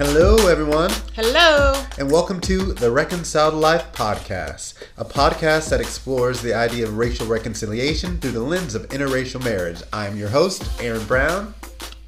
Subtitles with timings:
[0.00, 1.74] Hello, everyone, Hello.
[1.98, 7.26] and welcome to the Reconciled Life Podcast, a podcast that explores the idea of racial
[7.26, 9.82] reconciliation through the lens of interracial marriage.
[9.92, 11.52] I'm your host, Aaron Brown,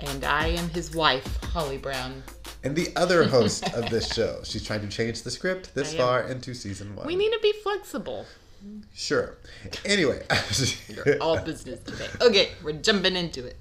[0.00, 2.22] And I am his wife, Holly Brown.
[2.64, 4.40] and the other host of this show.
[4.44, 7.06] She's trying to change the script this far into season one.
[7.06, 8.24] We need to be flexible.
[8.94, 9.36] sure.
[9.84, 10.22] Anyway,
[10.88, 12.08] you're All business today.
[12.22, 13.56] Okay, we're jumping into it.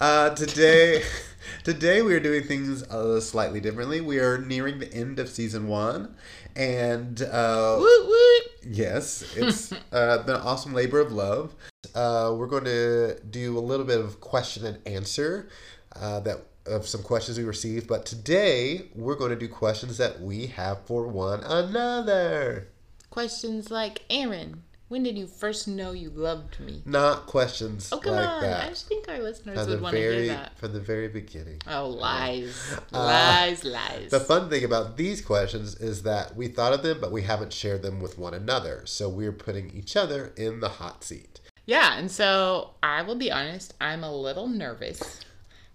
[0.00, 1.02] Uh, today,
[1.64, 4.00] today we are doing things uh, slightly differently.
[4.00, 6.14] We are nearing the end of season one,
[6.56, 8.42] and uh, Woot woot.
[8.74, 11.54] yes, it's uh, been an awesome labor of love.
[11.94, 15.48] Uh, we're going to do a little bit of question and answer
[15.96, 20.20] uh, that of some questions we received, but today we're going to do questions that
[20.20, 22.68] we have for one another.
[23.10, 24.62] Questions like Aaron,
[24.92, 26.82] when did you first know you loved me?
[26.84, 28.44] Not questions Oh come like on!
[28.44, 28.68] I that.
[28.68, 30.58] just think our listeners would want to hear that.
[30.58, 31.62] from the very beginning.
[31.66, 34.10] Oh lies, uh, lies, lies.
[34.10, 37.54] The fun thing about these questions is that we thought of them, but we haven't
[37.54, 38.82] shared them with one another.
[38.84, 41.40] So we're putting each other in the hot seat.
[41.64, 45.20] Yeah, and so I will be honest, I'm a little nervous.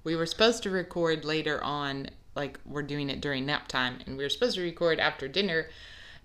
[0.04, 4.16] We were supposed to record later on, like we're doing it during nap time, and
[4.16, 5.70] we were supposed to record after dinner,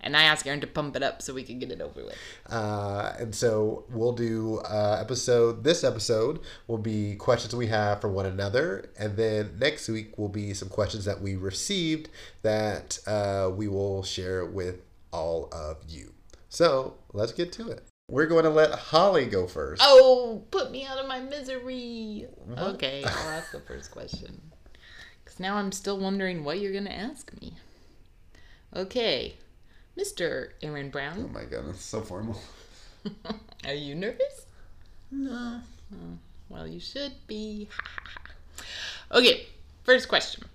[0.03, 2.17] and I asked Aaron to pump it up so we could get it over with.
[2.49, 5.63] Uh, and so we'll do uh, episode.
[5.63, 10.29] This episode will be questions we have for one another, and then next week will
[10.29, 12.09] be some questions that we received
[12.41, 16.13] that uh, we will share with all of you.
[16.49, 17.83] So let's get to it.
[18.09, 19.81] We're going to let Holly go first.
[19.83, 22.27] Oh, put me out of my misery.
[22.57, 24.41] Okay, I'll ask the first question.
[25.23, 27.53] Because now I'm still wondering what you're going to ask me.
[28.75, 29.37] Okay,
[29.97, 30.49] Mr.
[30.61, 31.25] Aaron Brown.
[31.29, 32.39] Oh my goodness, so formal.
[33.65, 34.45] are you nervous?
[35.11, 35.59] No.
[35.93, 36.17] Oh,
[36.49, 37.67] well, you should be.
[39.11, 39.45] okay,
[39.83, 40.45] first question.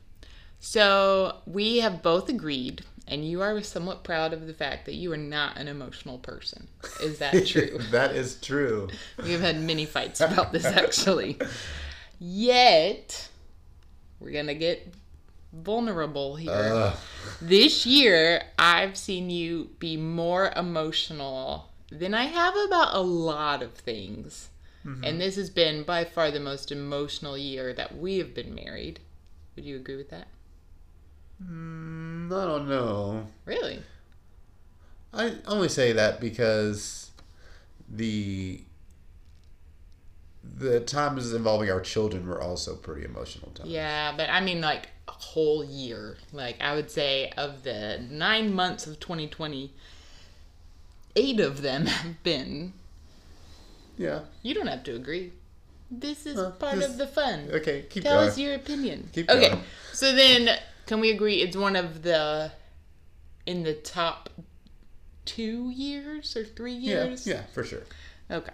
[0.60, 5.12] So, we have both agreed, and you are somewhat proud of the fact that you
[5.12, 6.66] are not an emotional person.
[7.00, 7.78] Is that true?
[7.92, 8.88] that is true.
[9.22, 11.38] We've had many fights about this actually.
[12.18, 13.28] Yet,
[14.18, 14.92] we're going to get
[15.62, 16.52] vulnerable here.
[16.52, 16.96] Ugh.
[17.40, 23.74] This year, I've seen you be more emotional than I have about a lot of
[23.74, 24.50] things.
[25.04, 29.00] And this has been by far the most emotional year that we have been married.
[29.54, 30.28] Would you agree with that?
[31.44, 33.26] Mm, I don't know.
[33.44, 33.82] Really?
[35.12, 37.10] I only say that because
[37.86, 38.62] the
[40.42, 43.68] the times involving our children were also pretty emotional times.
[43.68, 46.16] Yeah, but I mean, like a whole year.
[46.32, 49.72] Like, I would say of the nine months of 2020,
[51.16, 52.74] eight of them have been.
[53.96, 54.20] Yeah.
[54.42, 55.32] You don't have to agree.
[55.90, 57.48] This is Uh, part just- of the fun.
[57.50, 58.28] Okay, keep Tell going.
[58.28, 59.08] us your opinion.
[59.12, 59.62] Keep okay, going.
[59.92, 62.52] so then can we agree it's one of the
[63.46, 64.28] in the top
[65.24, 66.86] two years or three years?
[66.96, 67.26] yeah, years?
[67.26, 67.82] yeah, for sure.
[68.30, 68.52] Okay.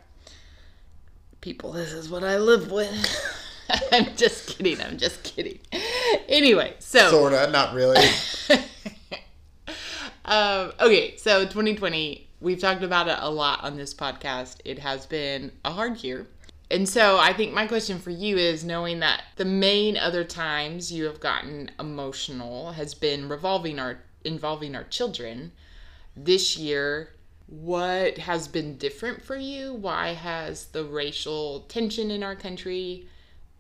[1.41, 3.41] People, this is what I live with.
[3.93, 4.81] I'm just kidding.
[4.81, 5.59] I'm just kidding.
[6.29, 8.05] Anyway, so Sorta, not really.
[10.25, 14.59] um, okay, so 2020, we've talked about it a lot on this podcast.
[14.65, 16.27] It has been a hard year.
[16.71, 20.91] And so I think my question for you is knowing that the main other times
[20.91, 25.53] you have gotten emotional has been revolving our involving our children.
[26.17, 27.11] This year,
[27.47, 29.75] what has been different for you?
[29.75, 33.07] Why has the racial tension in our country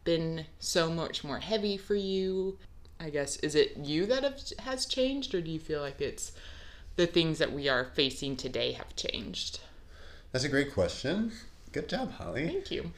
[0.04, 2.58] been so much more heavy for you?
[3.00, 6.32] I guess is it you that have, has changed, or do you feel like it's
[6.96, 9.60] the things that we are facing today have changed?
[10.32, 11.32] That's a great question.
[11.72, 12.46] Good job, Holly.
[12.46, 12.92] Thank you.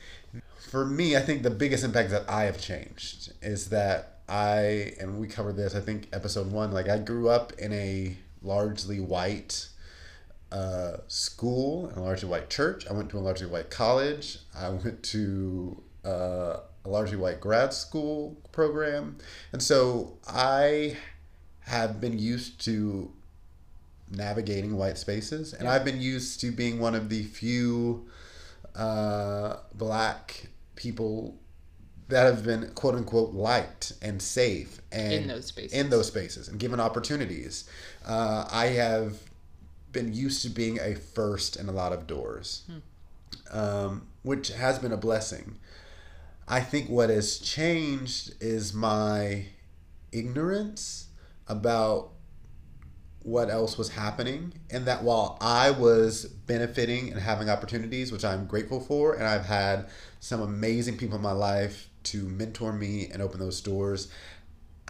[0.59, 5.19] For me, I think the biggest impact that I have changed is that I, and
[5.19, 9.69] we covered this, I think, episode one, like I grew up in a largely white
[10.53, 12.87] uh, school and a largely white church.
[12.89, 14.39] I went to a largely white college.
[14.57, 16.57] I went to uh,
[16.87, 19.17] a largely white grad school program.
[19.53, 20.97] And so I
[21.61, 23.13] have been used to
[24.11, 28.07] navigating white spaces, and I've been used to being one of the few
[28.77, 30.47] uh, black
[30.77, 31.37] people
[32.09, 35.73] that have been quote unquote liked and safe and In those spaces.
[35.73, 37.69] in those spaces and given opportunities.
[38.07, 39.19] Uh, I have
[39.91, 42.63] been used to being a first in a lot of doors,
[43.51, 45.57] um, which has been a blessing.
[46.49, 49.47] I think what has changed is my
[50.13, 51.09] ignorance
[51.49, 52.13] about
[53.23, 58.47] what else was happening and that while I was benefiting and having opportunities which I'm
[58.47, 59.89] grateful for and I've had
[60.21, 64.07] some amazing people in my life to mentor me and open those doors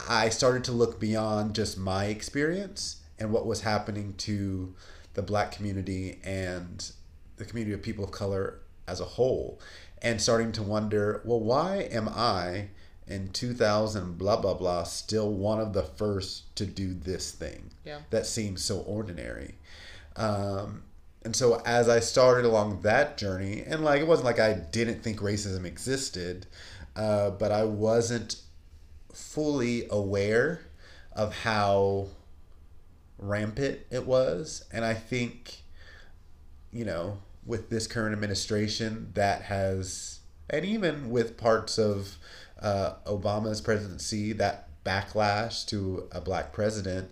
[0.07, 4.75] I started to look beyond just my experience and what was happening to
[5.15, 6.91] the black community and
[7.37, 9.59] the community of people of color as a whole
[10.01, 12.69] and starting to wonder, well, why am I
[13.07, 17.99] in 2000 blah blah blah still one of the first to do this thing Yeah.
[18.09, 19.55] that seems so ordinary
[20.17, 20.83] um,
[21.23, 25.03] and so as i started along that journey and like it wasn't like i didn't
[25.03, 26.47] think racism existed
[26.97, 28.41] uh, but i wasn't
[29.13, 30.59] fully aware
[31.13, 32.07] of how
[33.17, 35.61] rampant it was and i think
[36.73, 42.17] you know with this current administration that has and even with parts of
[42.61, 47.11] uh, obama's presidency that backlash to a black president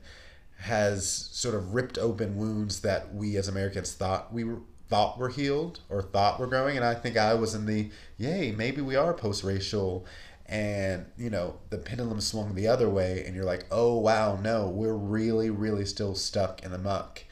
[0.60, 5.30] has sort of ripped open wounds that we as americans thought we were thought were
[5.30, 6.76] healed or thought were growing.
[6.76, 10.06] And i think i was in the yay maybe we are post-racial
[10.46, 13.24] and you know the pendulum swung the other way.
[13.26, 17.24] And you're like oh wow no we're really really still stuck in the muck.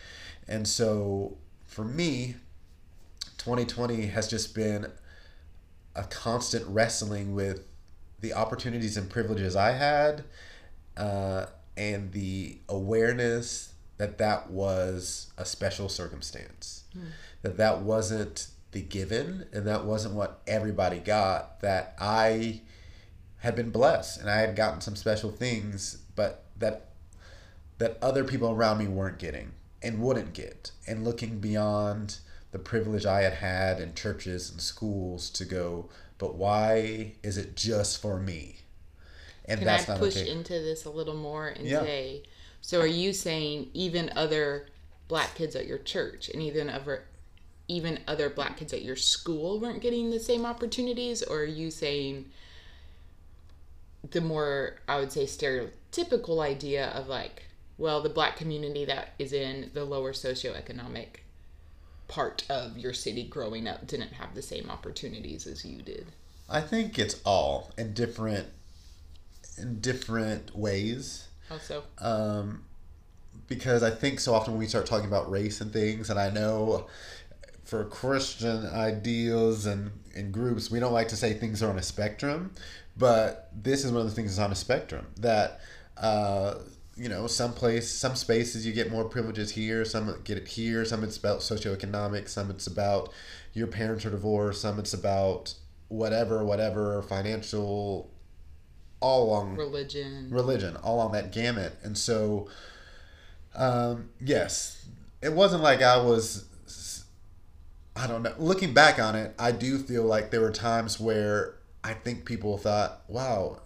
[0.48, 2.36] And so for me
[3.44, 4.88] 2020 has just been
[5.96, 7.66] a constant wrestling with
[8.22, 10.24] the opportunities and privileges i had
[10.98, 11.46] uh,
[11.76, 16.84] and the awareness that that was a special circumstance
[17.42, 22.62] that that wasn't the given and that wasn't what everybody got that i
[23.44, 26.88] had been blessed and I had gotten some special things, but that
[27.78, 29.52] that other people around me weren't getting
[29.82, 30.72] and wouldn't get.
[30.88, 32.20] And looking beyond
[32.54, 35.90] the privilege I had had in churches and schools to go,
[36.20, 38.60] but why is it just for me?
[39.46, 40.30] And Can I that's not push okay.
[40.30, 41.82] into this a little more and Yeah.
[41.82, 42.24] say,
[42.62, 44.68] so are you saying even other
[45.08, 47.04] black kids at your church and even other
[47.68, 51.72] even other black kids at your school weren't getting the same opportunities, or are you
[51.72, 52.30] saying
[54.12, 57.44] the more I would say stereotypical idea of like,
[57.78, 61.22] well, the black community that is in the lower socioeconomic
[62.14, 66.06] part of your city growing up didn't have the same opportunities as you did.
[66.48, 68.50] I think it's all in different
[69.58, 71.28] in different ways.
[71.50, 72.66] Also, um,
[73.48, 76.30] because I think so often when we start talking about race and things, and I
[76.30, 76.88] know
[77.64, 81.84] for Christian ideals and, and groups, we don't like to say things are on a
[81.84, 82.52] spectrum,
[82.96, 85.62] but this is one of the things that's on a spectrum that.
[85.98, 86.56] Uh,
[86.96, 90.86] you know, some place, some spaces you get more privileges here, some get it here,
[90.86, 93.12] some it's about socioeconomic, some it's about
[93.54, 95.54] your parents are divorced, some it's about
[95.88, 98.10] whatever, whatever, financial,
[99.04, 100.30] all along religion.
[100.32, 102.48] religion all on that gamut and so
[103.54, 104.86] um, yes
[105.22, 106.46] it wasn't like i was
[107.98, 111.56] i don't know looking back on it i do feel like there were times where
[111.84, 113.60] i think people thought wow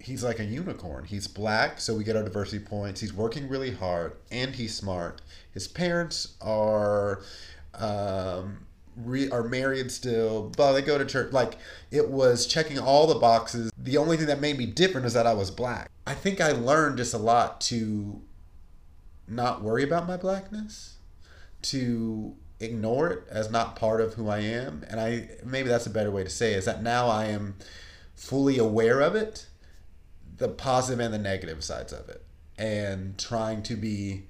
[0.00, 3.70] he's like a unicorn he's black so we get our diversity points he's working really
[3.70, 5.20] hard and he's smart
[5.52, 7.22] his parents are
[7.74, 8.66] um,
[8.96, 11.32] re- are married still, but they go to church.
[11.32, 11.58] Like
[11.90, 13.72] it was checking all the boxes.
[13.76, 15.90] The only thing that made me different is that I was black.
[16.06, 18.20] I think I learned just a lot to
[19.28, 20.96] not worry about my blackness,
[21.62, 24.84] to ignore it as not part of who I am.
[24.88, 27.56] And I maybe that's a better way to say it, is that now I am
[28.14, 29.46] fully aware of it,
[30.40, 32.22] the positive and the negative sides of it,
[32.58, 34.24] and trying to be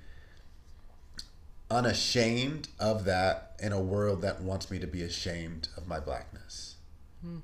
[1.70, 6.74] unashamed of that in a world that wants me to be ashamed of my blackness.
[7.22, 7.38] Hmm.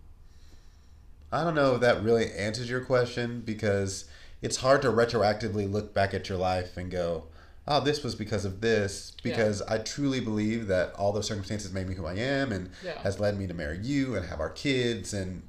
[1.32, 4.06] I don't know if that really answers your question because
[4.42, 7.24] it's hard to retroactively look back at your life and go,
[7.68, 9.12] oh, this was because of this.
[9.22, 12.98] Because I truly believe that all those circumstances made me who I am and Yeah.
[13.00, 15.42] has led me to marry you and have our kids and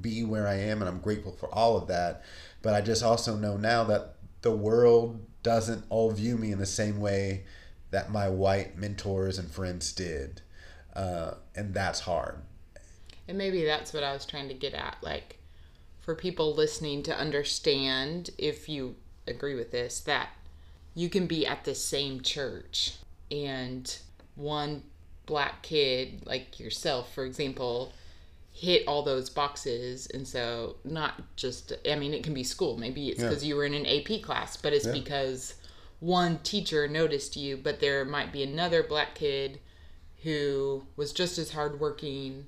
[0.00, 0.80] be where I am.
[0.80, 2.22] And I'm grateful for all of that.
[2.64, 6.64] But I just also know now that the world doesn't all view me in the
[6.64, 7.44] same way
[7.90, 10.40] that my white mentors and friends did.
[10.96, 12.38] Uh, and that's hard.
[13.28, 14.96] And maybe that's what I was trying to get at.
[15.02, 15.40] Like,
[16.00, 18.96] for people listening to understand, if you
[19.28, 20.30] agree with this, that
[20.94, 22.94] you can be at the same church
[23.30, 23.98] and
[24.36, 24.84] one
[25.26, 27.92] black kid, like yourself, for example,
[28.56, 30.06] hit all those boxes.
[30.14, 32.76] And so, not just, I mean, it can be school.
[32.78, 33.28] Maybe it's Yeah.
[33.28, 34.92] because you were in an AP class, but it's Yeah.
[34.92, 35.54] because
[35.98, 39.58] one teacher noticed you, but there might be another black kid
[40.22, 42.46] who was just as hardworking,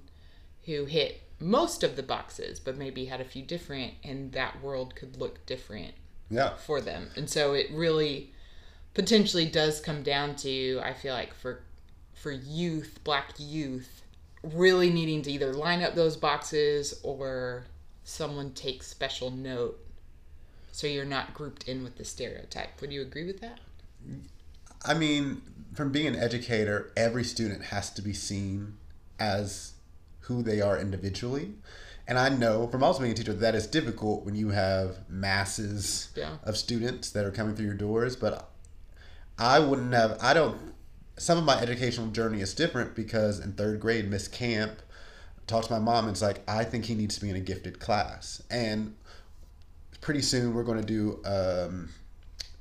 [0.67, 4.95] who hit most of the boxes, but maybe had a few different, and that world
[4.95, 5.95] could look different
[6.31, 6.57] Yeah.
[6.57, 7.11] for them.
[7.17, 8.33] And so it really
[8.95, 11.65] potentially does come down to I feel like for
[12.15, 13.96] for youth, black youth,
[14.55, 17.65] really needing to either line up those boxes or
[18.05, 19.79] someone take special note
[20.73, 22.81] so you're not grouped in with the stereotype.
[22.81, 23.59] Would you agree with that?
[24.85, 25.41] I mean,
[25.75, 28.77] from being an educator, every student has to be seen
[29.19, 29.73] as
[30.21, 31.55] who they are individually.
[32.07, 36.11] And I know from also being a teacher that is difficult when you have masses
[36.15, 36.37] Yeah.
[36.45, 38.15] of students that are coming through your doors.
[38.15, 38.49] But
[39.39, 40.75] I wouldn't have, I don't,
[41.19, 44.81] some of my educational journey is different because in third grade, Miss Camp
[45.47, 47.41] talked to my mom and it's like, I think he needs to be in a
[47.41, 48.43] gifted class.
[48.51, 48.95] And
[50.01, 51.89] pretty soon we're going to do um,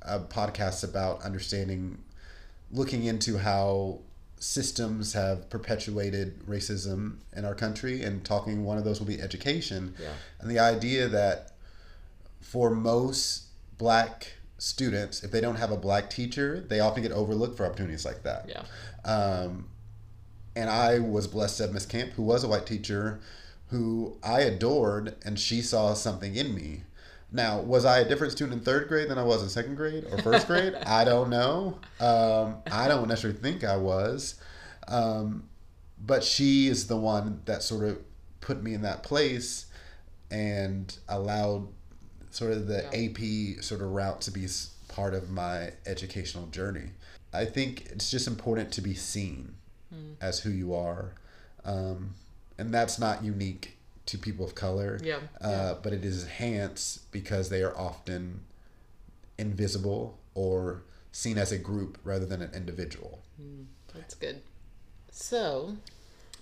[0.01, 1.97] a podcast about understanding,
[2.71, 4.00] looking into how
[4.39, 9.95] systems have perpetuated racism in our country and talking one of those will be education
[10.00, 10.09] Yeah.
[10.39, 11.51] and the idea that
[12.41, 13.45] for most
[13.77, 18.05] black students if they don't have a black teacher they often get overlooked for opportunities
[18.05, 18.63] like that Yeah.
[19.09, 19.67] um,
[20.55, 23.19] and I was blessed to have Miss Camp, who was a white teacher,
[23.71, 26.83] who I adored, and she saw something in me.
[27.29, 30.05] Now, was I a different student in third grade than I was in second grade
[30.09, 30.74] or first grade?
[30.85, 31.77] I don't know.
[32.00, 34.35] Um, I don't necessarily think I was.
[34.88, 35.50] Um,
[36.00, 38.00] but she is the one that sort of
[38.39, 39.65] put me in that place
[40.31, 41.67] and allowed
[42.35, 44.45] sort of the AP sort of route to be
[44.89, 46.89] part of my educational journey.
[47.31, 49.55] I think it's just important to be seen
[50.19, 51.13] as who you are.
[51.63, 52.15] Um,
[52.57, 53.77] and that's not unique
[54.07, 54.99] to people of color.
[55.01, 58.41] Yeah, Uh, But it is enhanced because they are often
[59.37, 60.81] invisible or
[61.13, 63.21] seen as a group rather than an individual.
[63.93, 64.41] That's good.
[65.09, 65.77] So,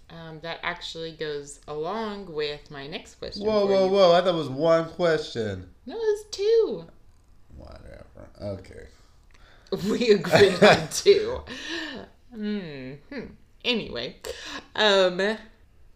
[0.09, 3.45] um, that actually goes along with my next question.
[3.45, 3.91] Whoa, whoa, you.
[3.91, 4.11] whoa.
[4.13, 5.69] I thought it was one question.
[5.85, 6.85] No, it's two.
[7.57, 8.29] Whatever.
[8.41, 8.87] Okay.
[9.89, 11.41] We agreed on two.
[12.33, 12.93] Hmm.
[13.65, 14.17] Anyway,
[14.75, 15.37] um,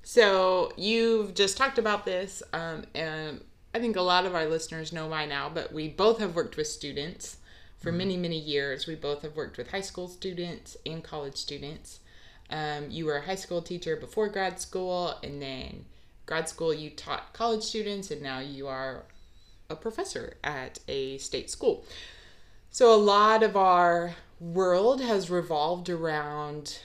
[0.02, 3.42] so you've just talked about this, um, and
[3.76, 6.58] I think a lot of our listeners know by now, but we both have worked
[6.58, 7.38] with students
[7.78, 8.88] for many, many years.
[8.88, 12.00] We both have worked with high school students and college students.
[12.50, 15.86] Um, you were a high school teacher before grad school, and then
[16.26, 19.04] grad school you taught college students, and now you are
[19.70, 21.86] a professor at a state school.
[22.70, 26.80] So a lot of our world has revolved around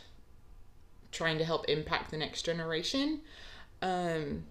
[1.11, 3.21] trying to help impact the next generation.
[3.83, 4.45] Um,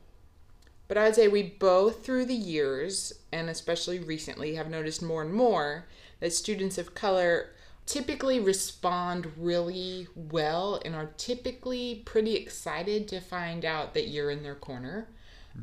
[0.88, 5.34] but I'd say we both, through the years, and especially recently, have noticed more and
[5.34, 5.88] more
[6.20, 7.50] that students of color
[7.86, 14.44] typically respond really well and are typically pretty excited to find out that you're in
[14.44, 15.08] their corner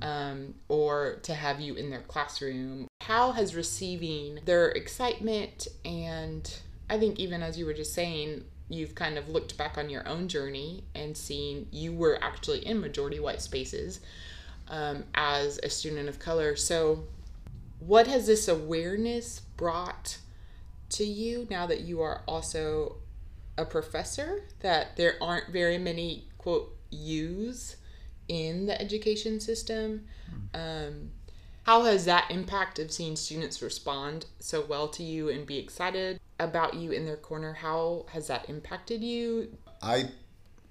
[0.02, 2.88] um, or to have you in their classroom.
[3.00, 6.52] How has receiving their excitement and
[6.90, 10.06] I think even as you were just saying, you've kind of looked back on your
[10.06, 14.00] own journey and seen you were actually in majority white spaces
[14.68, 16.56] um, as a student of color.
[16.56, 17.04] So,
[17.80, 20.18] what has this awareness brought
[20.90, 22.97] to you now that you are also
[23.57, 24.45] a professor?
[24.61, 27.76] That there aren't very many quote yous
[28.28, 30.07] in the education system.
[30.54, 31.11] Um,
[31.64, 36.18] how has that impact of seeing students respond so well to you and be excited
[36.40, 37.52] about you in their corner?
[37.52, 39.57] How has that impacted you?
[39.83, 40.11] I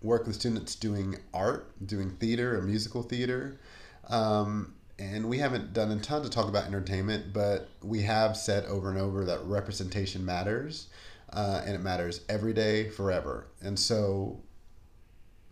[0.01, 3.59] work with students doing art, doing theater or musical theater.
[4.07, 8.65] Um, and we haven't done a ton to talk about entertainment, but we have said
[8.65, 10.87] over and over that representation matters,
[11.33, 13.47] uh, and it matters every day, forever.
[13.61, 14.41] And so,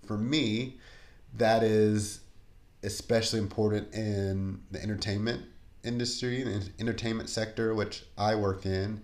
[0.05, 0.77] for me,
[1.37, 2.21] that is
[2.83, 5.43] especially important in the entertainment
[5.83, 9.01] industry, the entertainment sector, which I work in,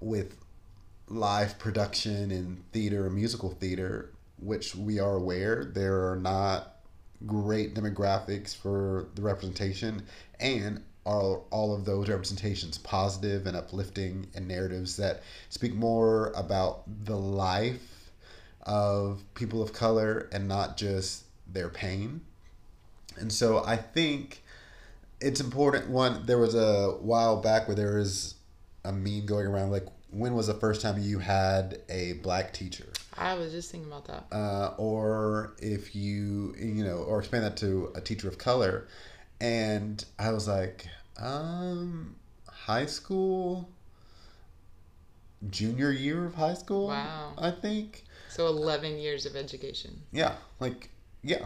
[0.00, 0.36] with
[1.08, 6.79] live production in theater and musical theater, which we are aware there are not
[7.26, 10.02] great demographics for the representation,
[10.38, 16.82] and are all of those representations positive and uplifting and narratives that speak more about
[17.04, 18.12] the life
[18.62, 22.20] of people of color and not just their pain.
[23.16, 24.42] And so I think
[25.20, 25.88] it's important.
[25.88, 28.34] One, there was a while back where there was
[28.84, 32.86] a meme going around like, when was the first time you had a black teacher?
[33.16, 34.34] I was just thinking about that.
[34.34, 38.86] uh, or if you you know or expand that to a teacher of color
[39.40, 40.86] and i was like
[41.18, 42.14] um
[42.48, 43.68] high school
[45.50, 47.32] junior year of high school Wow.
[47.38, 50.02] i think So 11 years of education.
[50.12, 50.90] yeah like
[51.22, 51.44] yeah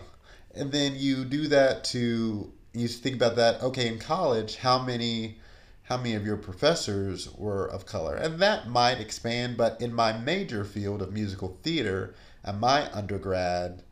[0.55, 5.39] and then you do that to you think about that okay in college how many
[5.85, 10.13] how many of your professors were of color and that might expand but in my
[10.13, 12.15] major field of musical theater
[12.45, 13.83] at my undergrad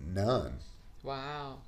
[0.00, 0.54] none
[1.02, 1.58] Wow.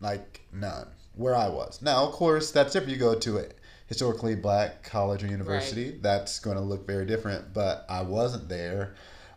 [0.00, 0.88] like none
[1.18, 1.82] where I was.
[1.82, 2.92] Now, of course, that's different.
[2.92, 3.44] You go to a
[3.86, 6.02] historically black college or university, right.
[6.02, 8.94] that's going to look very different, but I wasn't there.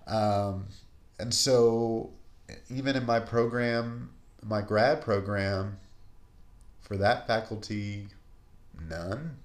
[0.07, 0.67] Um,
[1.19, 2.11] and so,
[2.69, 4.11] even in my program,
[4.43, 5.79] my grad program,
[6.91, 8.05] for that faculty,
[8.89, 9.37] none.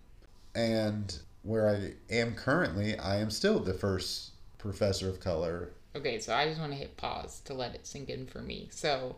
[0.57, 5.71] And where I am currently, I am still the first professor of color.
[5.95, 8.67] Okay, so I just want to hit pause to let it sink in for me.
[8.73, 9.15] So,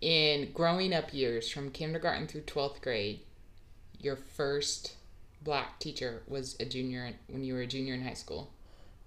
[0.00, 3.20] in growing up years from kindergarten through 12th grade,
[3.98, 4.96] your first
[5.42, 8.50] black teacher was a junior when you were a junior in high school?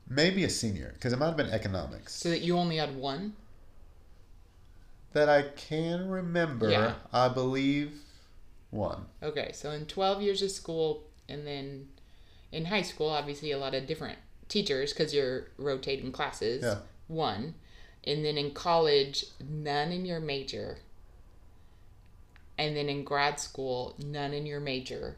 [0.07, 2.13] Maybe a senior, because it might have been economics.
[2.13, 3.33] So that you only had one?
[5.13, 6.93] That I can remember, yeah.
[7.11, 8.02] I believe
[8.73, 9.05] one.
[9.21, 11.87] Okay, so in 12 years of school, and then
[12.51, 14.17] in high school, obviously a lot of different
[14.49, 16.63] teachers because you're rotating classes.
[16.63, 16.77] Yeah.
[17.07, 17.55] One.
[18.05, 20.79] And then in college, none in your major.
[22.57, 25.15] And then in grad school, none in your major.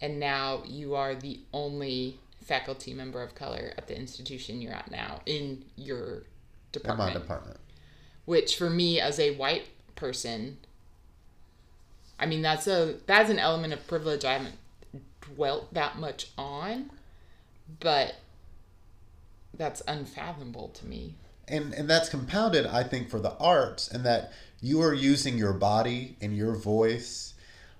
[0.00, 4.90] And now you are the only faculty member of color at the institution you're at
[4.90, 6.24] now in your
[6.72, 7.10] department.
[7.10, 7.60] In my department.
[8.24, 10.58] Which for me as a white person,
[12.18, 14.56] I mean that's a that's an element of privilege I haven't
[15.34, 16.90] dwelt that much on,
[17.80, 18.16] but
[19.54, 21.14] that's unfathomable to me.
[21.48, 25.52] And and that's compounded, I think, for the arts, and that you are using your
[25.52, 27.34] body and your voice,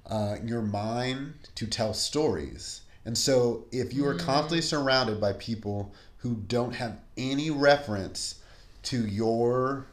[0.07, 2.81] uh, your mind to tell stories.
[3.05, 4.65] And so, if you are constantly mm.
[4.65, 8.41] surrounded by people who don't have any reference
[8.85, 9.87] to your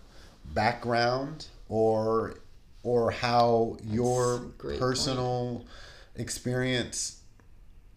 [0.54, 2.36] background or
[2.84, 4.40] or how That's your
[4.78, 5.68] personal point.
[6.16, 7.22] experience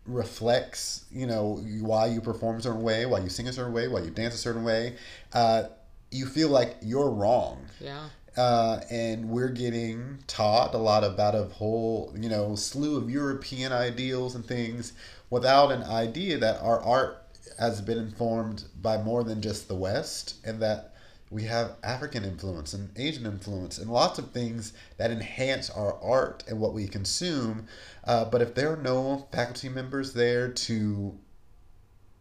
[0.06, 3.88] reflects, you know, why you perform a certain way, why you sing a certain way,
[3.88, 4.96] why you dance a certain way,
[5.32, 5.64] uh,
[6.10, 7.64] you feel like you're wrong.
[7.80, 8.08] Yeah.
[8.36, 13.72] Uh, and we're getting taught a lot about a whole, you know, slew of European
[13.72, 14.94] ideals and things
[15.28, 17.22] without an idea that our art
[17.58, 20.91] has been informed by more than just the West and that
[21.32, 26.44] we have African influence and Asian influence and lots of things that enhance our art
[26.46, 27.66] and what we consume.
[28.04, 31.18] Uh, but if there are no faculty members there to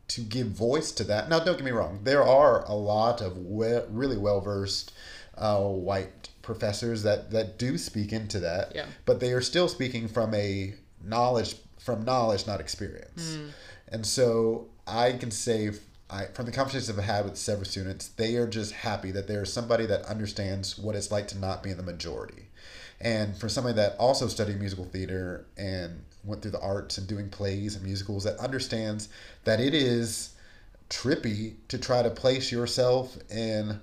[0.08, 3.38] to give voice to that, now don't get me wrong, there are a lot of
[3.38, 4.94] really well versed
[5.38, 8.74] uh, white professors that that do speak into that.
[8.74, 8.86] Yeah.
[9.06, 13.36] But they are still speaking from a knowledge from knowledge, not experience.
[13.36, 13.50] Mm.
[13.90, 15.72] And so I can say
[16.12, 19.52] I, from the conversations I've had with several students, they are just happy that there's
[19.52, 22.50] somebody that understands what it's like to not be in the majority.
[23.00, 27.30] And for somebody that also studied musical theater and went through the arts and doing
[27.30, 29.10] plays and musicals, that understands
[29.46, 30.36] that it is
[30.90, 33.80] trippy to try to place yourself in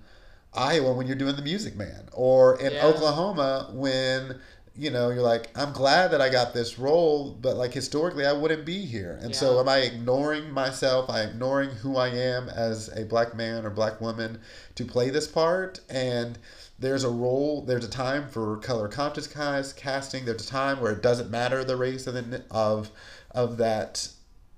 [0.54, 2.86] Iowa when you're doing the Music Man, or in yeah.
[2.86, 4.40] Oklahoma when
[4.78, 8.32] you know you're like, I'm glad that I got this role, but like historically I
[8.32, 9.18] wouldn't be here.
[9.20, 9.36] And yeah.
[9.36, 11.10] so am I ignoring myself?
[11.10, 14.40] I ignoring who I am as a black man or black woman
[14.76, 16.38] to play this part and
[16.78, 20.92] there's a role there's a time for color conscious guys casting there's a time where
[20.92, 22.90] it doesn't matter the race of the, of
[23.32, 24.08] of that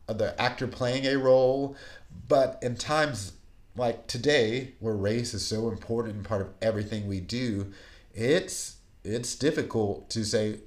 [0.07, 1.75] of the actor playing a role
[2.29, 3.33] but in times
[3.77, 7.73] like today where race is so important and part of everything we do
[8.13, 10.61] it's it's difficult to say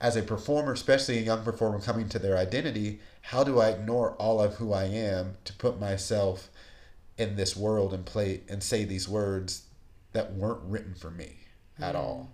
[0.00, 4.12] as a performer especially a young performer coming to their identity how do i ignore
[4.12, 6.48] all of who i am to put myself
[7.18, 9.64] in this world and play and say these words
[10.12, 11.36] that weren't written for me
[11.78, 11.98] at mm.
[11.98, 12.32] all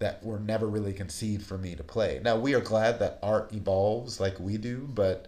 [0.00, 3.52] that were never really conceived for me to play now we are glad that art
[3.52, 5.26] evolves like we do but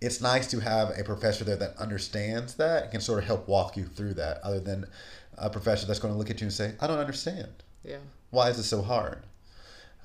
[0.00, 3.48] it's nice to have a professor there that understands that and can sort of help
[3.48, 4.86] walk you through that other than
[5.36, 7.48] a professor that's going to look at you and say i don't understand.
[7.84, 7.98] Yeah.
[8.30, 9.22] Why is it so hard?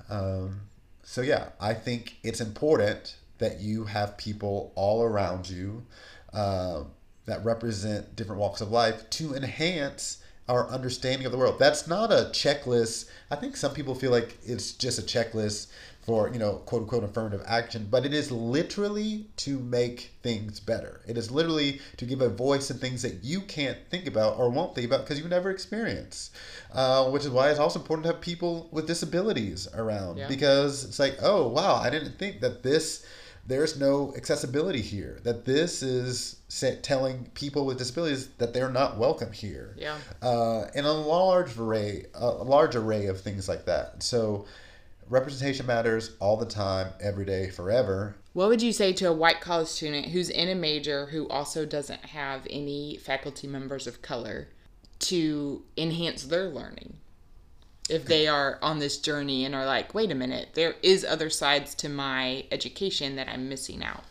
[0.08, 0.60] Um,
[1.02, 5.84] so yeah i think it's important that you have people all around you
[6.32, 6.84] uh,
[7.26, 11.58] that represent different walks of life to enhance our understanding of the world.
[11.58, 13.08] That's not a checklist.
[13.30, 15.68] I think some people feel like it's just a checklist
[16.04, 21.00] for you know quote unquote affirmative action but it is literally to make things better.
[21.06, 24.50] It is literally to give a voice to things that you can't think about or
[24.50, 26.30] won't think about because you never experience
[26.72, 30.28] uh, which is why it's also important to have people with disabilities around yeah.
[30.28, 33.04] because it's like oh wow i didn't think that this
[33.46, 36.36] there's no accessibility here that this is
[36.82, 39.74] telling people with disabilities that they're not welcome here.
[39.76, 39.96] Yeah.
[40.22, 44.02] Uh, in a large array a large array of things like that.
[44.02, 44.46] So
[45.08, 48.16] representation matters all the time, every day, forever.
[48.32, 51.64] What would you say to a white college student who's in a major who also
[51.64, 54.48] doesn't have any faculty members of color
[55.00, 56.98] to enhance their learning?
[57.88, 61.28] if they are on this journey and are like, wait a minute, there is other
[61.28, 64.04] sides to my education that I'm missing out?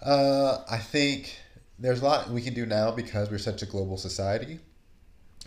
[0.00, 1.36] Uh, I think
[1.78, 4.60] there's a lot we can do now because we're such a global society,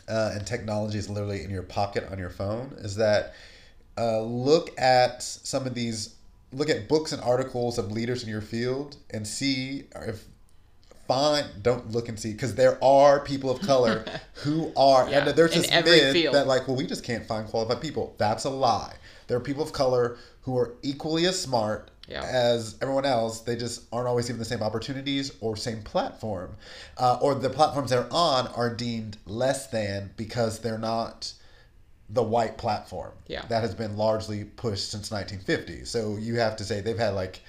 [0.10, 2.76] uh, and technology is literally in your pocket on your phone.
[2.80, 3.34] Is that
[4.00, 6.16] uh, look at some of these,
[6.54, 10.24] look at books and articles of leaders in your field, and see if
[11.08, 14.06] find don't look and see because there are people of color
[14.44, 16.36] who are Yeah, and there's this myth field.
[16.36, 18.94] that like well we just can't find qualified people that's a lie
[19.26, 22.22] there are people of color who are equally as smart Yeah.
[22.22, 26.52] as everyone else they just aren't always given the same opportunities or same platform
[27.00, 31.34] uh, or the platforms they're on are deemed less than because they're not
[32.12, 33.46] the white platform Yeah.
[33.50, 37.42] that has been largely pushed since 1950 so you have to say they've had like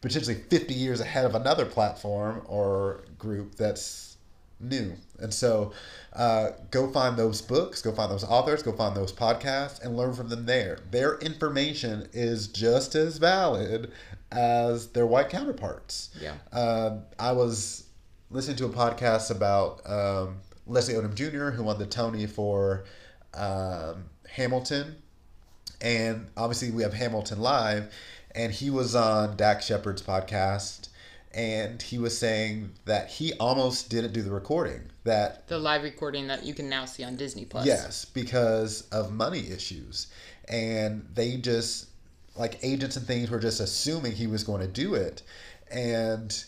[0.00, 4.16] potentially 50 years ahead of another platform or group that's
[4.60, 5.72] new and so
[6.14, 10.12] uh, go find those books go find those authors go find those podcasts and learn
[10.12, 13.92] from them there their information is just as valid
[14.32, 16.34] as their white counterparts Yeah.
[16.52, 17.84] um, I was
[18.30, 22.84] listening to a podcast about um, Leslie Odom Jr., who won the Tony for
[23.34, 24.96] um, Hamilton.
[25.80, 27.92] And obviously, we have Hamilton Live,
[28.34, 30.88] and he was on Dax Shepard's podcast,
[31.32, 34.80] and he was saying that he almost didn't do the recording.
[35.04, 37.64] That The live recording that you can now see on Disney Plus.
[37.64, 40.08] Yes, because of money issues.
[40.48, 41.88] And they just,
[42.36, 45.22] like agents and things, were just assuming he was going to do it.
[45.70, 46.44] And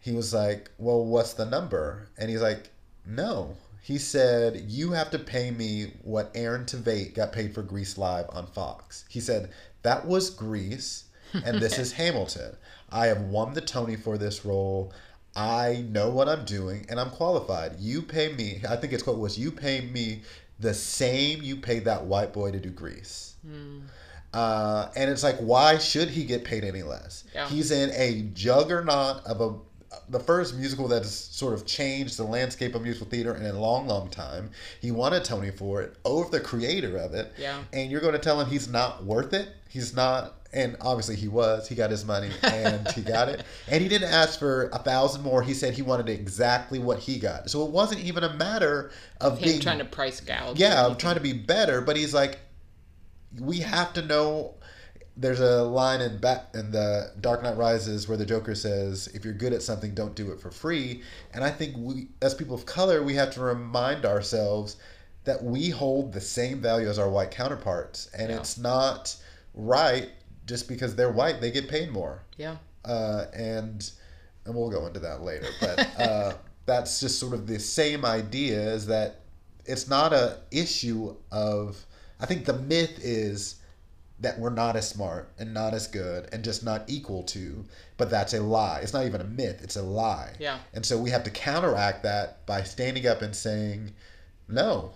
[0.00, 2.08] he was like, Well, what's the number?
[2.18, 2.68] And he's like,
[3.06, 3.56] No.
[3.84, 8.24] He said, You have to pay me what Aaron Tveit got paid for Grease Live
[8.30, 9.04] on Fox.
[9.10, 9.50] He said,
[9.82, 12.56] That was Grease, and this is Hamilton.
[12.90, 14.90] I have won the Tony for this role.
[15.36, 17.76] I know what I'm doing and I'm qualified.
[17.78, 20.22] You pay me, I think his quote was, You pay me
[20.58, 23.34] the same you paid that white boy to do Grease.
[24.32, 27.24] Uh, and it's like, why should he get paid any less?
[27.34, 27.48] Yeah.
[27.48, 29.54] He's in a juggernaut of a
[30.08, 33.52] the first musical that has sort of changed the landscape of musical theater in a
[33.58, 34.50] long, long time.
[34.80, 37.32] He won a Tony for it over the creator of it.
[37.38, 37.62] Yeah.
[37.72, 39.48] And you're going to tell him he's not worth it?
[39.68, 40.34] He's not.
[40.52, 41.68] And obviously he was.
[41.68, 43.42] He got his money and he got it.
[43.68, 45.42] And he didn't ask for a thousand more.
[45.42, 47.50] He said he wanted exactly what he got.
[47.50, 50.58] So it wasn't even a matter of Him being trying to price gouge.
[50.60, 52.38] yeah, I'm trying to be better, but he's like,
[53.40, 54.54] we have to know.
[55.16, 59.24] There's a line in Bat in the Dark Knight Rises where the Joker says, "If
[59.24, 62.54] you're good at something, don't do it for free." And I think we, as people
[62.56, 64.76] of color, we have to remind ourselves
[65.22, 68.38] that we hold the same value as our white counterparts, and Yeah.
[68.38, 69.14] it's not
[69.54, 70.10] right
[70.46, 72.56] just because they're white they get paid more Yeah.
[72.84, 73.88] uh, and
[74.44, 75.46] and we'll go into that later.
[75.60, 76.34] But uh,
[76.66, 79.20] that's just sort of the same idea is that
[79.64, 81.86] it's not a issue of.
[82.20, 83.56] I think the myth is
[84.24, 87.64] that we're not as smart and not as good and just not equal to,
[87.96, 88.80] but that's a lie.
[88.82, 90.32] It's not even a myth; it's a lie.
[90.38, 90.58] Yeah.
[90.72, 93.92] And so we have to counteract that by standing up and saying,
[94.48, 94.92] no.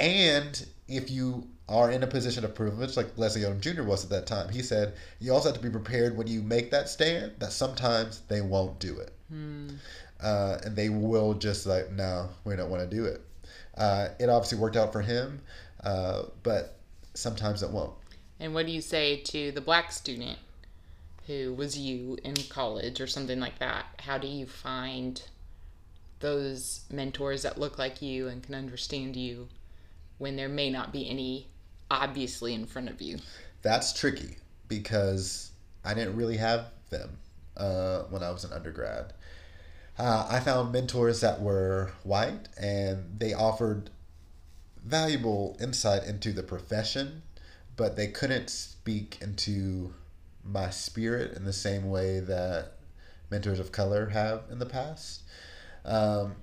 [0.00, 3.82] And if you are in a position of privilege, like Leslie Odom Jr.
[3.82, 6.70] was at that time, he said you also have to be prepared when you make
[6.70, 9.12] that stand that sometimes they won't do it.
[10.20, 13.20] Uh, and they will just like, no, we don't want to do it.
[13.76, 15.40] Uh, it obviously worked out for him,
[15.84, 16.78] uh, but
[17.14, 17.92] sometimes it won't.
[18.40, 20.38] And what do you say to the black student
[21.26, 23.86] who was you in college or something like that?
[23.98, 25.22] How do you find
[26.20, 29.48] those mentors that look like you and can understand you
[30.18, 31.48] when there may not be any
[31.90, 33.18] obviously in front of you?
[33.62, 34.36] That's tricky
[34.68, 35.50] because
[35.84, 37.18] I didn't really have them
[37.56, 39.12] uh, when I was an undergrad.
[39.98, 43.90] Uh, I found mentors that were white and they offered
[44.84, 47.22] valuable insight into the profession,
[47.78, 49.94] but they couldn't speak into
[50.44, 52.72] my spirit in the same way that
[53.30, 55.22] mentors of color have in the past.
[55.84, 56.34] Um,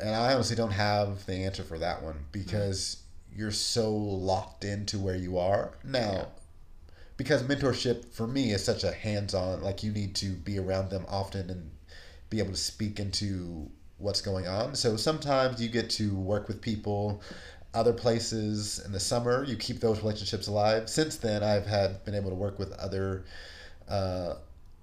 [0.00, 3.02] and I honestly don't have the answer for that one because
[3.34, 6.12] you're so locked into where you are now.
[6.12, 6.24] Yeah.
[7.16, 11.04] Because mentorship for me is such a hands-on, like you need to be around them
[11.08, 11.70] often and
[12.30, 14.74] be able to speak into what's going on.
[14.74, 17.22] So sometimes you get to work with people
[17.74, 19.44] other places in the summer.
[19.44, 20.88] You keep those relationships alive.
[20.88, 23.24] Since then, I've had been able to work with other
[23.88, 24.34] uh,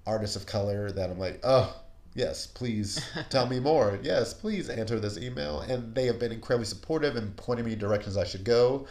[0.05, 1.75] artists of color that I'm like, oh
[2.13, 3.97] yes, please tell me more.
[4.03, 8.17] Yes, please answer this email, and they have been incredibly supportive and pointing me directions
[8.17, 8.85] I should go.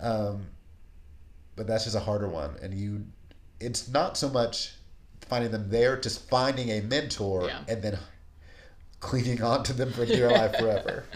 [0.00, 0.46] Um,
[1.56, 3.04] but that's just a harder one, and you,
[3.60, 4.72] it's not so much
[5.28, 7.60] finding them there, just finding a mentor Yeah.
[7.68, 7.98] and then
[9.00, 11.04] clinging on to them for dear life forever.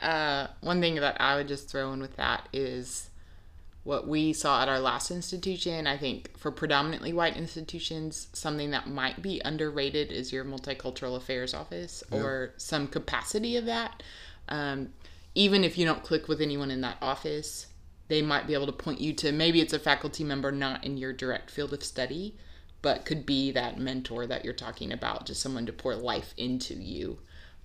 [0.00, 3.10] Uh, one thing that I would just throw in with that is
[3.82, 5.86] what we saw at our last institution.
[5.86, 11.54] I think for predominantly white institutions, something that might be underrated is your multicultural affairs
[11.54, 14.02] office or some capacity of that.
[14.48, 14.90] Um,
[15.34, 17.66] even if you don't click with anyone in that office,
[18.08, 20.96] they might be able to point you to maybe it's a faculty member not in
[20.96, 22.36] your direct field of study,
[22.82, 26.74] but could be that mentor that you're talking about, just someone to pour life into
[26.74, 27.18] you,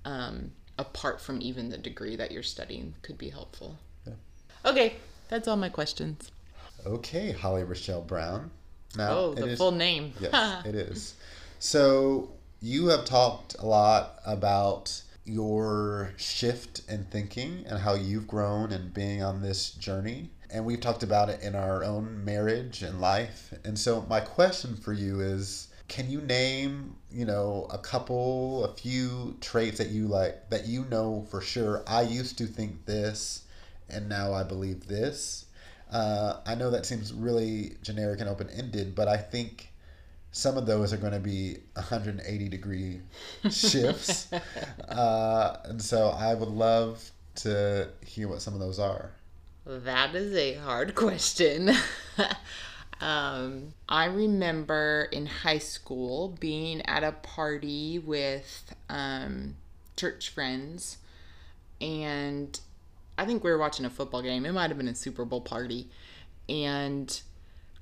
[0.06, 3.78] um, apart from even the degree that you're studying, could be helpful.
[4.06, 4.14] Yeah.
[4.66, 4.96] Okay,
[5.30, 6.32] that's all my questions.
[6.86, 8.52] Okay, Holly Rochelle Brown.
[8.98, 10.14] Now, Oh, the is- full name.
[10.20, 10.34] Yes,
[10.66, 11.16] it is.
[11.60, 18.72] So you have talked a lot about your shift in thinking and how you've grown
[18.72, 20.30] and being on this journey.
[20.52, 23.52] And we've talked about it in our own marriage and life.
[23.64, 28.74] And so my question for you is can you name, you know, a couple, a
[28.74, 33.44] few traits that you like that you know for sure I used to think this
[33.90, 35.46] and now I believe this?
[35.92, 39.72] Uh, I know that seems really generic and open ended, but I think
[40.32, 43.00] some of those are going to be 180 degree
[43.50, 44.28] shifts.
[44.90, 49.12] uh, and so I would love to hear what some of those are.
[49.66, 51.72] That is a hard question.
[53.02, 59.56] um, I remember in high school being at a party with um,
[59.98, 60.98] church friends,
[61.82, 62.60] and
[63.18, 64.46] I think we were watching a football game.
[64.46, 65.90] It might have been a Super Bowl party.
[66.50, 67.22] And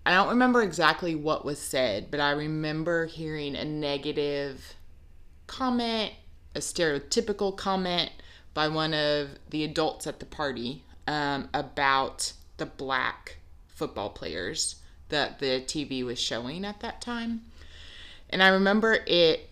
[0.05, 4.75] I don't remember exactly what was said, but I remember hearing a negative
[5.47, 6.13] comment,
[6.55, 8.11] a stereotypical comment
[8.53, 14.75] by one of the adults at the party um, about the black football players
[15.13, 17.41] that the TV was showing at that time.
[18.29, 19.49] And I remember it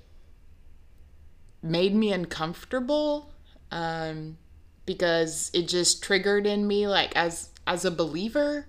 [1.62, 3.32] made me uncomfortable
[3.72, 4.38] um,
[4.86, 8.66] because it just triggered in me, like as as a believer,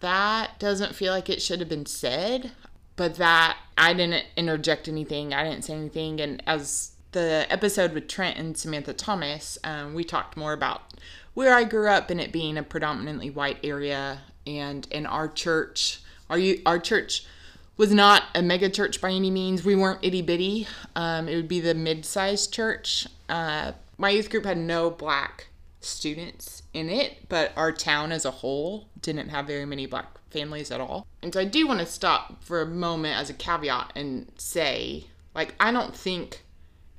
[0.00, 2.52] that doesn't feel like it should have been said.
[2.94, 8.06] But that I didn't interject anything, I didn't say anything, and as the episode with
[8.06, 10.82] Trent and Samantha Thomas, um, we talked more about
[11.34, 16.00] where I grew up and it being a predominantly white area, and in our church,
[16.30, 17.24] our our church
[17.76, 19.64] was not a mega church by any means.
[19.64, 20.66] We weren't itty bitty.
[20.96, 23.06] Um, it would be the mid sized church.
[23.28, 25.48] Uh, my youth group had no black
[25.80, 30.70] students in it, but our town as a whole didn't have very many black families
[30.70, 31.06] at all.
[31.22, 35.06] And so I do want to stop for a moment as a caveat and say,
[35.34, 36.44] like, I don't think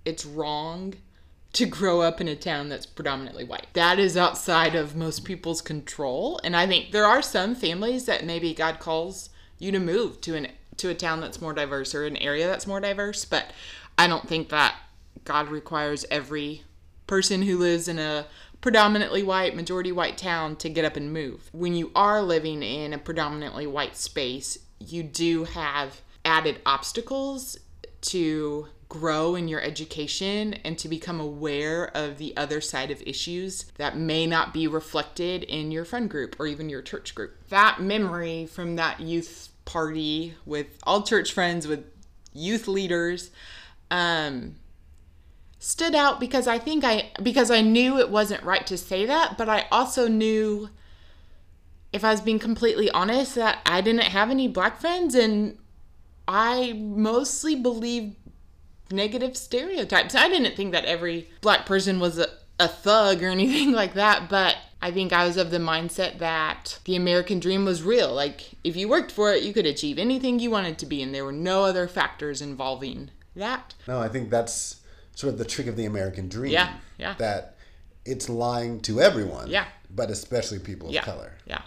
[0.06, 0.96] it's wrong
[1.54, 3.68] to grow up in a town that's predominantly white.
[3.74, 6.40] That is outside of most people's control.
[6.44, 10.36] And I think there are some families that maybe God calls you to move to
[10.36, 13.52] an to a town that's more diverse or an area that's more diverse, but
[13.98, 14.76] I don't think that
[15.26, 16.64] God requires every
[17.06, 18.28] person who lives in a
[18.62, 21.50] predominantly white, majority white town to get up and move.
[21.52, 27.58] When you are living in a predominantly white space, you do have added obstacles
[28.02, 33.66] to grow in your education and to become aware of the other side of issues
[33.78, 37.36] that may not be reflected in your friend group or even your church group.
[37.50, 41.86] That memory from that youth party with all church friends, with
[42.34, 43.30] youth leaders,
[43.92, 44.56] um,
[45.60, 49.38] stood out because I think I because I knew it wasn't right to say that,
[49.38, 50.70] but I also knew
[51.94, 55.58] if I was being completely honest that I didn't have any black friends and
[56.28, 58.19] I mostly believed
[58.92, 60.16] negative stereotypes.
[60.16, 62.28] I didn't think that every black person was a,
[62.60, 66.80] a thug or anything like that, but I think I was of the mindset that
[66.86, 68.14] the American dream was real.
[68.14, 71.14] Like, if you worked for it, you could achieve anything you wanted to be, and
[71.14, 73.74] there were no other factors involving that.
[73.88, 74.78] No, I think that's
[75.16, 76.54] sort of the trick of the American dream.
[76.54, 77.16] Yeah, yeah.
[77.18, 77.56] That
[78.06, 79.50] it's lying to everyone.
[79.50, 79.66] Yeah.
[79.94, 81.04] But especially people of Yeah.
[81.04, 81.34] color.
[81.46, 81.62] Yeah.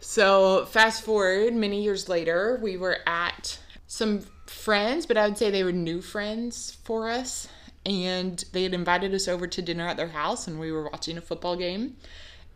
[0.00, 5.50] So, fast forward many years later, we were at some friends, but I would say
[5.50, 7.48] they were new friends for us.
[7.86, 11.16] And they had invited us over to dinner at their house, and we were watching
[11.16, 11.96] a football game.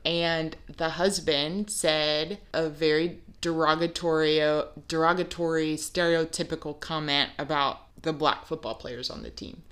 [0.04, 4.38] And the husband said a very derogatory,
[4.86, 9.62] derogatory, stereotypical comment about the black football players on the team.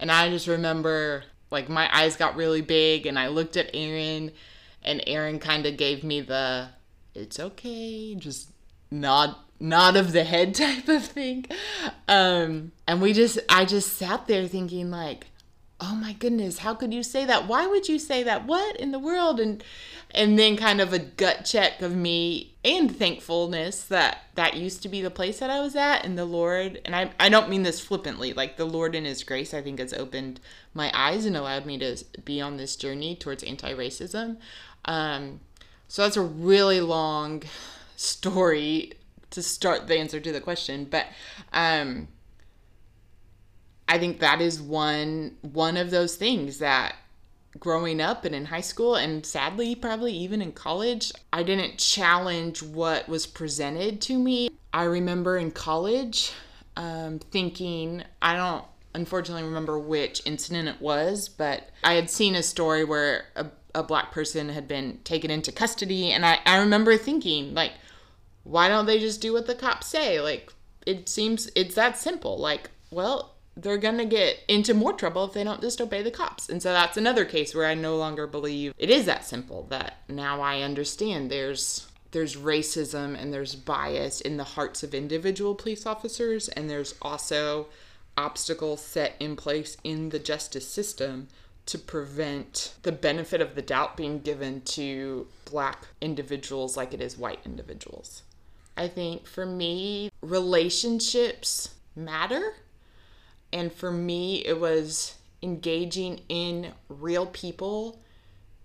[0.00, 4.32] And I just remember, like, my eyes got really big, and I looked at Aaron,
[4.82, 6.70] and Aaron kind of gave me the
[7.14, 8.50] it's okay, just
[8.90, 11.46] nod nod of the head type of thing.
[12.08, 15.26] Um, and we just I just sat there thinking like,
[15.80, 17.46] oh my goodness, how could you say that?
[17.46, 18.46] Why would you say that?
[18.46, 19.40] What in the world?
[19.40, 19.62] And
[20.12, 24.88] and then kind of a gut check of me and thankfulness that that used to
[24.88, 27.64] be the place that I was at and the Lord and I I don't mean
[27.64, 30.40] this flippantly like the Lord in his grace I think has opened
[30.72, 34.38] my eyes and allowed me to be on this journey towards anti-racism.
[34.84, 35.40] Um
[35.88, 37.42] So that's a really long
[37.96, 38.92] story
[39.36, 41.06] to start the answer to the question, but
[41.52, 42.08] um,
[43.88, 46.96] I think that is one one of those things that
[47.60, 52.62] growing up and in high school and sadly probably even in college i didn't challenge
[52.62, 54.50] what was presented to me.
[54.74, 56.32] I remember in college
[56.76, 62.42] um, thinking i don't unfortunately remember which incident it was but i had seen a
[62.42, 66.98] story where a, a black person had been taken into custody and I, I remember
[66.98, 67.72] thinking like
[68.46, 70.52] why don't they just do what the cops say like
[70.86, 75.32] it seems it's that simple like well they're going to get into more trouble if
[75.32, 76.48] they don't just obey the cops.
[76.48, 79.96] And so that's another case where I no longer believe it is that simple that
[80.08, 85.86] now I understand there's there's racism and there's bias in the hearts of individual police
[85.86, 87.66] officers and there's also
[88.16, 91.28] obstacles set in place in the justice system
[91.66, 97.18] to prevent the benefit of the doubt being given to black individuals like it is
[97.18, 98.22] white individuals.
[98.76, 102.54] I think for me, relationships matter.
[103.52, 108.00] And for me, it was engaging in real people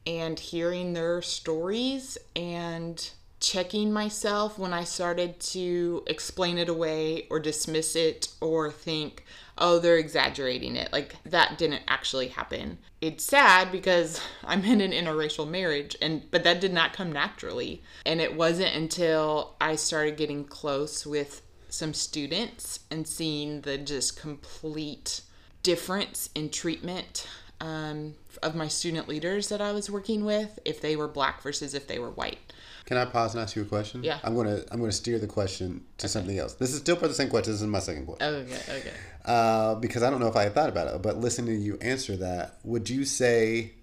[0.06, 7.40] and hearing their stories and checking myself when I started to explain it away or
[7.40, 9.26] dismiss it or think,
[9.62, 10.92] oh, they're exaggerating it.
[10.92, 12.80] Like that didn't actually happen.
[13.00, 17.82] It's sad because I'm in an interracial marriage and but that did not come naturally.
[18.06, 24.20] And it wasn't until I started getting close with some students and seeing the just
[24.20, 25.22] complete
[25.64, 27.28] difference in treatment
[27.62, 31.76] um, of my student leaders that I was working with, if they were black versus
[31.76, 32.40] if they were white.
[32.86, 34.04] Can I pause and ask you a question?
[34.04, 34.18] Yeah.
[34.24, 36.12] I'm gonna I'm gonna steer the question to okay.
[36.12, 36.56] something else.
[36.56, 37.54] This is still part of the same question.
[37.54, 38.28] This is my second question.
[38.28, 38.80] Okay.
[38.80, 38.94] Okay.
[39.26, 41.78] Uh, because I don't know if I had thought about it, but listening to you
[41.80, 43.74] answer that, would you say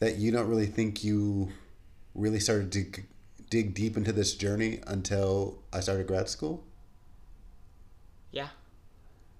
[0.00, 1.52] that you don't really think you
[2.14, 3.02] really started to
[3.50, 6.64] dig deep into this journey until I started grad school?
[8.32, 8.48] Yeah.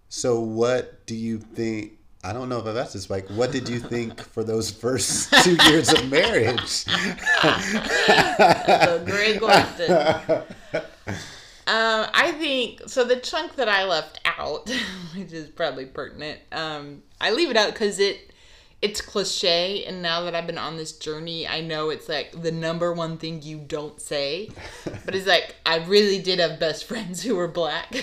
[0.09, 1.93] So what do you think?
[2.25, 3.29] I don't know if I've asked this, Mike.
[3.29, 6.85] What did you think for those first two years of marriage?
[7.43, 10.43] That's a great question.
[11.69, 13.05] Um, I think so.
[13.05, 14.71] The chunk that I left out,
[15.17, 18.33] which is probably pertinent, um, I leave it out because it
[18.81, 19.85] it's cliche.
[19.85, 23.19] And now that I've been on this journey, I know it's like the number one
[23.19, 24.51] thing you don't say.
[25.05, 27.95] But it's like I really did have best friends who were black.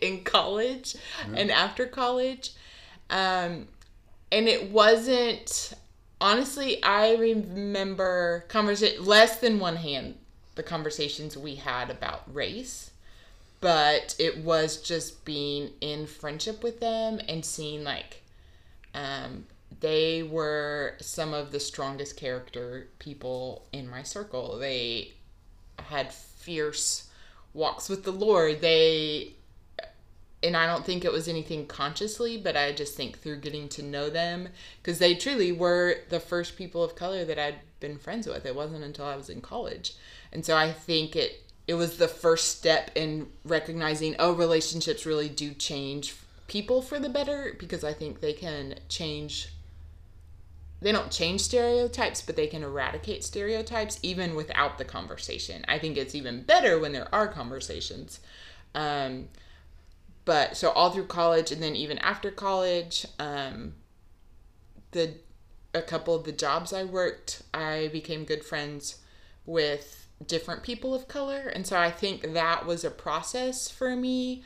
[0.00, 0.94] in college
[1.34, 2.52] and after college.
[3.08, 3.68] Um,
[4.30, 5.74] and it wasn't
[6.20, 10.14] honestly i remember conversation less than one hand
[10.54, 12.90] the conversations we had about race
[13.60, 18.22] but it was just being in friendship with them and seeing like
[18.94, 19.46] um,
[19.80, 25.12] they were some of the strongest character people in my circle they
[25.78, 27.08] had fierce
[27.54, 29.34] walks with the lord they
[30.42, 33.82] and I don't think it was anything consciously, but I just think through getting to
[33.82, 34.48] know them,
[34.82, 38.44] because they truly were the first people of color that I'd been friends with.
[38.44, 39.94] It wasn't until I was in college,
[40.32, 45.28] and so I think it it was the first step in recognizing oh relationships really
[45.28, 46.14] do change
[46.48, 49.48] people for the better because I think they can change.
[50.80, 55.64] They don't change stereotypes, but they can eradicate stereotypes even without the conversation.
[55.68, 58.18] I think it's even better when there are conversations.
[58.74, 59.28] Um,
[60.24, 63.74] but so all through college and then even after college um,
[64.92, 65.14] the
[65.74, 68.98] a couple of the jobs i worked i became good friends
[69.46, 74.42] with different people of color and so i think that was a process for me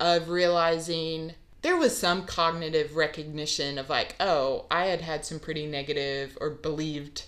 [0.00, 5.66] of realizing there was some cognitive recognition of like oh i had had some pretty
[5.66, 7.24] negative or believed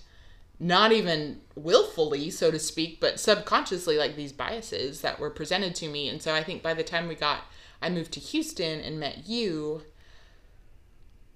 [0.58, 5.88] not even willfully so to speak but subconsciously like these biases that were presented to
[5.88, 7.44] me and so i think by the time we got
[7.82, 9.82] I moved to Houston and met you,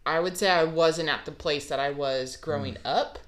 [0.05, 2.81] I would say I wasn't at the place that I was growing mm.
[2.85, 3.19] up.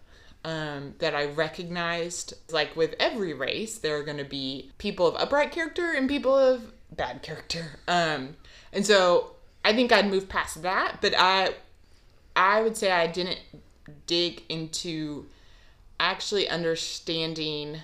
[0.46, 5.16] Um, that I recognized, like with every race, there are going to be people of
[5.16, 7.80] upright character and people of bad character.
[7.88, 8.36] Um,
[8.72, 9.34] and so
[9.64, 11.54] I think I'd moved past that, but I,
[12.36, 13.40] I would say I didn't
[14.06, 15.26] dig into
[15.98, 17.78] actually understanding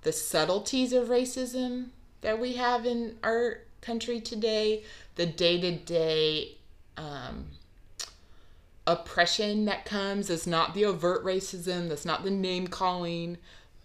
[0.00, 1.88] the subtleties of racism
[2.22, 4.82] that we have in our country today,
[5.16, 6.56] the day to day
[8.88, 10.30] oppression that comes.
[10.30, 13.38] Is not the overt racism, that's not the name calling,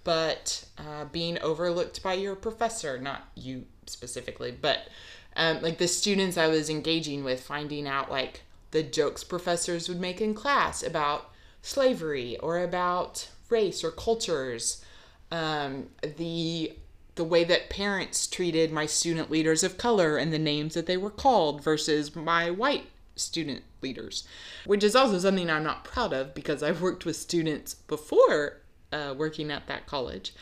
[0.04, 4.88] but uh, being overlooked by your professor, not you specifically, but
[5.36, 10.00] um, like the students I was engaging with, finding out like the jokes professors would
[10.00, 11.30] make in class about
[11.62, 14.84] slavery or about race or cultures,
[15.32, 16.74] um, the
[17.16, 20.98] the way that parents treated my student leaders of color and the names that they
[20.98, 24.28] were called versus my white student leaders,
[24.66, 28.62] which is also something I'm not proud of because I've worked with students before
[28.92, 30.34] uh, working at that college.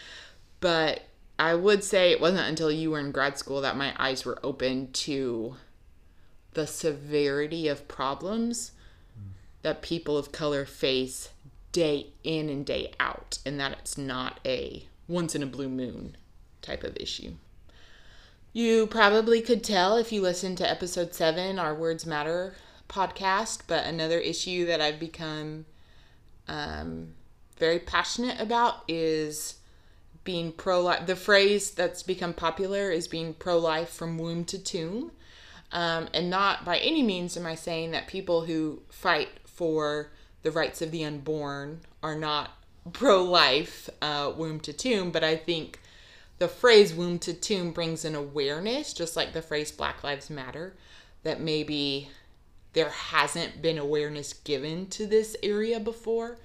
[0.60, 1.04] But
[1.40, 4.40] I would say it wasn't until you were in grad school that my eyes were
[4.44, 5.56] open to
[6.54, 8.72] the severity of problems
[9.62, 11.30] that people of color face
[11.72, 16.18] day in and day out, and that it's not a once in a blue moon
[16.62, 17.34] type of issue.
[18.54, 22.54] You probably could tell if you listened to episode seven, our Words Matter
[22.90, 25.66] podcast, but another issue that I've become
[26.50, 27.14] um,
[27.58, 29.56] very passionate about is
[30.26, 31.06] being pro life.
[31.06, 35.12] The phrase that's become popular is being pro life from womb to tomb.
[35.72, 40.12] Um, and not by any means am I saying that people who fight for
[40.44, 42.52] the rights of the unborn are not
[42.92, 45.80] pro life, uh, womb to tomb, but I think
[46.42, 50.74] the phrase womb to tomb brings an awareness, just like the phrase Black Lives Matter,
[51.22, 52.10] that maybe
[52.74, 56.40] there hasn't been awareness given to this area before.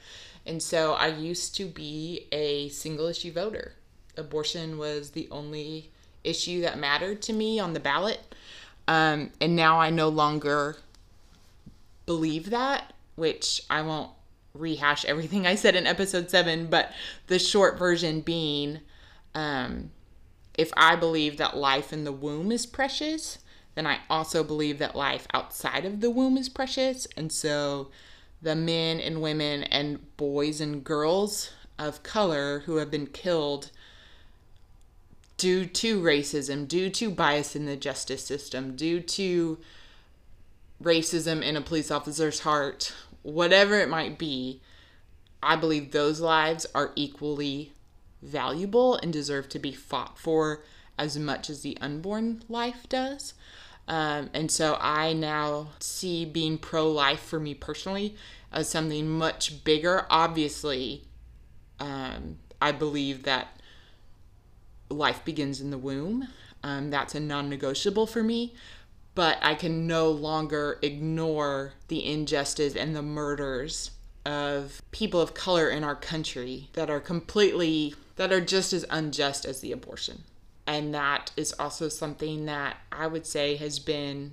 [0.45, 3.73] And so I used to be a single issue voter.
[4.19, 5.89] Abortion was the only
[6.23, 8.21] issue that mattered to me on the ballot.
[8.87, 10.77] Um, and now I no longer
[12.05, 14.11] believe that, which I won't
[14.53, 16.93] rehash everything I said in episode seven, but
[17.29, 18.81] the short version being
[19.37, 19.91] um,
[20.55, 23.39] if I believe that life in the womb is precious,
[23.75, 27.07] then I also believe that life outside of the womb is precious.
[27.19, 27.91] And so
[28.41, 33.71] the men and women and boys and girls of color who have been killed
[35.37, 39.59] due to racism, due to bias in the justice system, due to
[40.83, 44.63] racism in a police officer's heart, whatever it might be,
[45.43, 47.75] I believe those lives are equally
[48.23, 50.65] valuable and deserve to be fought for
[50.99, 53.35] as much as the unborn life does.
[53.89, 58.17] Um, and so I now see being pro life for me personally
[58.53, 60.07] as something much bigger.
[60.11, 61.05] Obviously,
[61.79, 63.61] um, I believe that
[64.89, 66.29] life begins in the womb.
[66.63, 68.55] Um, that's a non negotiable for me.
[69.15, 73.93] But I can no longer ignore the injustice and the murders
[74.27, 79.45] of people of color in our country that are completely that are just as unjust
[79.45, 80.25] as the abortion.
[80.67, 84.33] And that is also something that I would say has been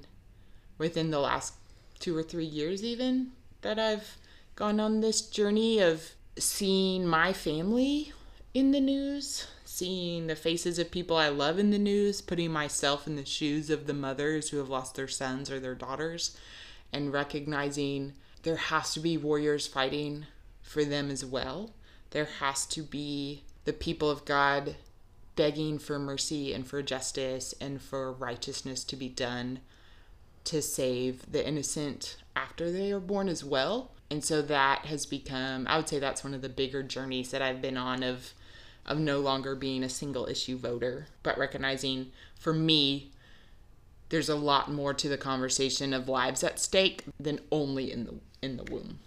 [0.77, 1.53] within the last
[1.99, 3.31] two or three years, even
[3.61, 4.17] that I've
[4.55, 8.13] gone on this journey of seeing my family
[8.53, 13.07] in the news, seeing the faces of people I love in the news, putting myself
[13.07, 16.35] in the shoes of the mothers who have lost their sons or their daughters,
[16.91, 18.13] and recognizing
[18.43, 20.25] there has to be warriors fighting
[20.61, 21.71] for them as well.
[22.11, 24.75] There has to be the people of God
[25.35, 29.59] begging for mercy and for justice and for righteousness to be done
[30.45, 33.91] to save the innocent after they are born as well.
[34.11, 37.41] And so that has become I would say that's one of the bigger journeys that
[37.41, 38.33] I've been on of
[38.85, 43.11] of no longer being a single issue voter, but recognizing for me
[44.09, 48.13] there's a lot more to the conversation of lives at stake than only in the
[48.43, 48.99] in the womb.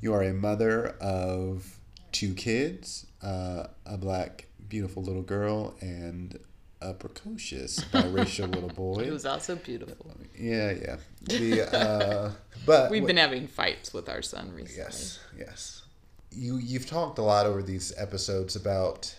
[0.00, 1.78] You are a mother of
[2.12, 6.38] two kids, uh, a black beautiful little girl and
[6.80, 9.10] a precocious biracial little boy.
[9.10, 10.12] Was also beautiful.
[10.36, 10.96] Yeah, yeah.
[11.22, 12.32] The uh,
[12.66, 14.82] but we've been having fights with our son recently.
[14.82, 15.82] Yes, yes.
[16.30, 19.14] You you've talked a lot over these episodes about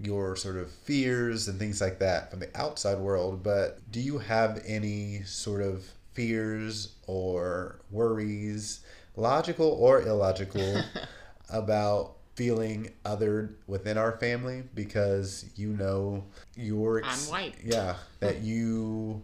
[0.00, 4.18] your sort of fears and things like that from the outside world, but do you
[4.18, 8.80] have any sort of fears or worries,
[9.16, 10.82] logical or illogical,
[11.50, 16.24] about feeling othered within our family because you know
[16.54, 17.54] your ex- I'm white.
[17.64, 19.22] Yeah, that you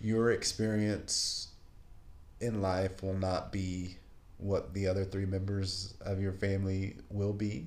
[0.00, 1.48] your experience
[2.40, 3.96] in life will not be
[4.38, 7.66] what the other three members of your family will be.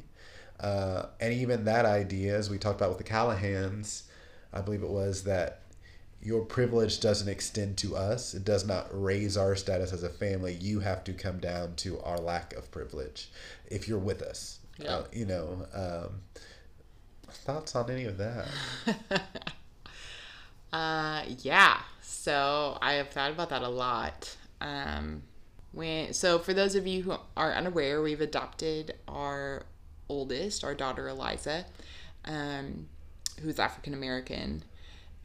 [0.61, 4.03] Uh, and even that idea, as we talked about with the Callahans,
[4.53, 5.63] I believe it was that
[6.21, 8.33] your privilege doesn't extend to us.
[8.33, 10.53] It does not raise our status as a family.
[10.53, 13.29] You have to come down to our lack of privilege
[13.67, 14.59] if you're with us.
[14.77, 14.95] Yeah.
[14.97, 16.21] Uh, you know, um,
[17.29, 18.47] thoughts on any of that?
[20.73, 21.79] uh, yeah.
[22.01, 24.35] So I have thought about that a lot.
[24.61, 25.23] Um,
[25.71, 29.65] when so for those of you who are unaware, we've adopted our
[30.09, 31.65] oldest, our daughter Eliza,
[32.25, 32.87] um,
[33.41, 34.63] who's African American.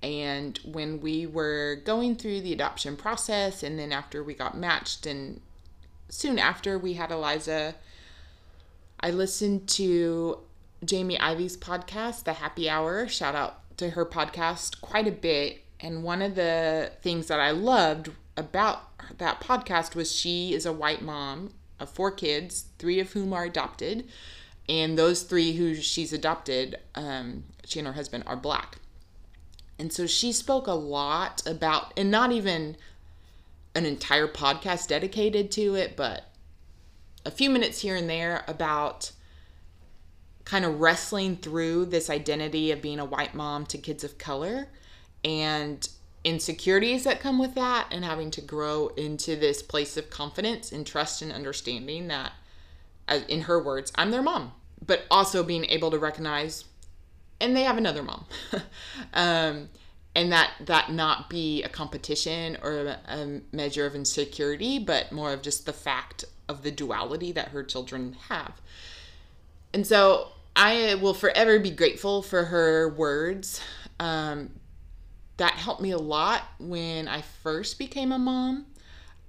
[0.03, 5.07] And when we were going through the adoption process, and then after we got matched,
[5.07, 5.40] and
[6.09, 7.74] soon after we had Eliza,
[9.03, 10.40] I listened to
[10.84, 13.09] Jamie Ivey's podcast, The Happy Hour.
[13.09, 15.64] Shout out to her podcast quite a bit.
[15.80, 18.82] And one of the things that I loved about
[19.16, 23.44] that podcast was she is a white mom of four kids, three of whom are
[23.44, 24.07] adopted.
[24.68, 28.76] And those three who she's adopted, um, she and her husband, are black.
[29.78, 32.76] And so she spoke a lot about, and not even
[33.74, 36.30] an entire podcast dedicated to it, but
[37.24, 39.12] a few minutes here and there about
[40.44, 44.68] kind of wrestling through this identity of being a white mom to kids of color
[45.24, 45.88] and
[46.24, 50.86] insecurities that come with that and having to grow into this place of confidence and
[50.86, 52.32] trust and understanding that
[53.28, 54.52] in her words i'm their mom
[54.84, 56.64] but also being able to recognize
[57.40, 58.26] and they have another mom.
[59.14, 59.70] Um,
[60.14, 65.32] and that that not be a competition or a, a measure of insecurity but more
[65.32, 68.61] of just the fact of the duality that her children have.
[69.72, 73.61] And so i will forever be grateful for her words.
[73.98, 74.51] Um,
[75.36, 78.66] that helped me a lot when i first became a mom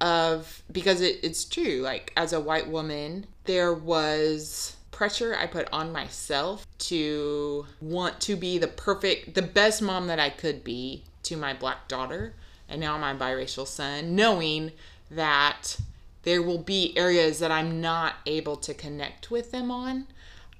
[0.00, 5.68] of because it, it's true like as a white woman there was pressure I put
[5.72, 11.02] on myself to want to be the perfect, the best mom that I could be
[11.24, 12.34] to my black daughter
[12.68, 14.70] and now my biracial son, knowing
[15.10, 15.76] that
[16.22, 20.06] there will be areas that I'm not able to connect with them on.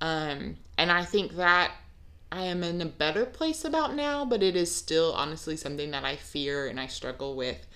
[0.00, 1.72] Um, and I think that
[2.32, 6.04] I am in a better place about now, but it is still honestly something that
[6.04, 7.66] I fear and I struggle with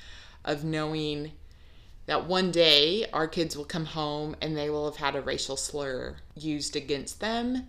[0.44, 1.32] of knowing
[2.06, 5.56] that one day our kids will come home and they will have had a racial
[5.56, 7.66] slur used against them,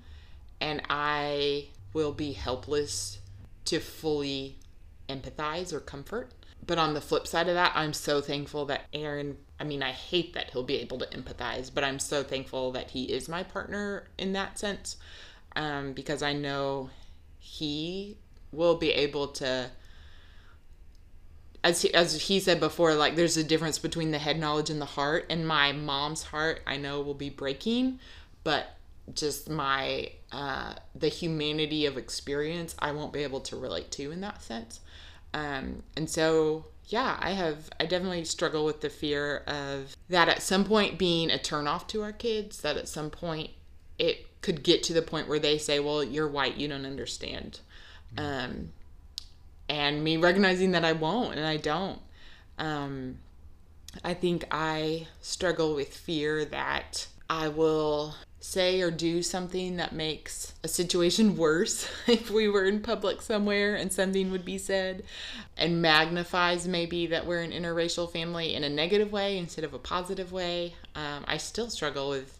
[0.61, 3.19] and I will be helpless
[3.65, 4.57] to fully
[5.09, 6.31] empathize or comfort.
[6.65, 9.91] But on the flip side of that, I'm so thankful that Aaron, I mean, I
[9.91, 13.43] hate that he'll be able to empathize, but I'm so thankful that he is my
[13.43, 14.97] partner in that sense
[15.55, 16.89] um, because I know
[17.39, 18.17] he
[18.51, 19.71] will be able to
[21.63, 24.79] as he, as he said before, like there's a difference between the head knowledge and
[24.79, 25.25] the heart.
[25.29, 27.99] And my mom's heart, I know, will be breaking,
[28.43, 28.77] but
[29.13, 34.21] just my uh, the humanity of experience, I won't be able to relate to in
[34.21, 34.79] that sense.
[35.33, 40.41] Um, and so, yeah, I have I definitely struggle with the fear of that at
[40.41, 42.61] some point being a turnoff to our kids.
[42.61, 43.51] That at some point
[43.99, 47.59] it could get to the point where they say, "Well, you're white, you don't understand."
[48.17, 48.71] Um,
[49.67, 51.99] and me recognizing that I won't and I don't.
[52.57, 53.19] Um,
[54.03, 58.15] I think I struggle with fear that I will
[58.47, 63.75] say or do something that makes a situation worse if we were in public somewhere
[63.75, 65.03] and something would be said
[65.57, 69.79] and magnifies maybe that we're an interracial family in a negative way instead of a
[69.79, 70.73] positive way.
[70.95, 72.39] Um, I still struggle with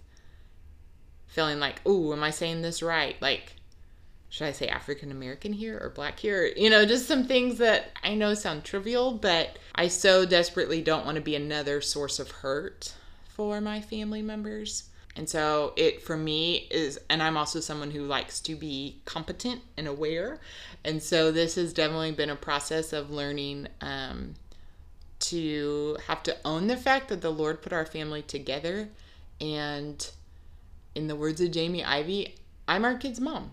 [1.28, 3.22] feeling like, oh, am I saying this right?
[3.22, 3.56] Like,
[4.30, 6.46] should I say African American here or black here?
[6.56, 11.06] You know, just some things that I know sound trivial, but I so desperately don't
[11.06, 12.94] want to be another source of hurt
[13.28, 14.90] for my family members.
[15.18, 19.62] And so it for me is, and I'm also someone who likes to be competent
[19.76, 20.40] and aware.
[20.86, 24.36] And so this has definitely been a process of learning um,
[25.22, 28.90] to have to own the fact that the Lord put our family together.
[29.42, 30.08] And
[30.94, 32.36] in the words of Jamie Ivey,
[32.68, 33.52] I'm our kid's mom.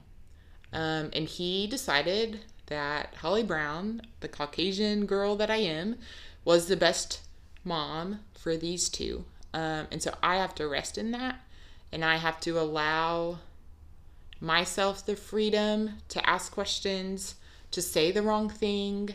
[0.70, 5.96] Um, and he decided that Holly Brown, the Caucasian girl that I am,
[6.44, 7.20] was the best
[7.64, 9.24] mom for these two.
[9.54, 11.40] Um, and so I have to rest in that.
[11.94, 13.38] And I have to allow
[14.40, 17.36] myself the freedom to ask questions,
[17.70, 19.14] to say the wrong thing,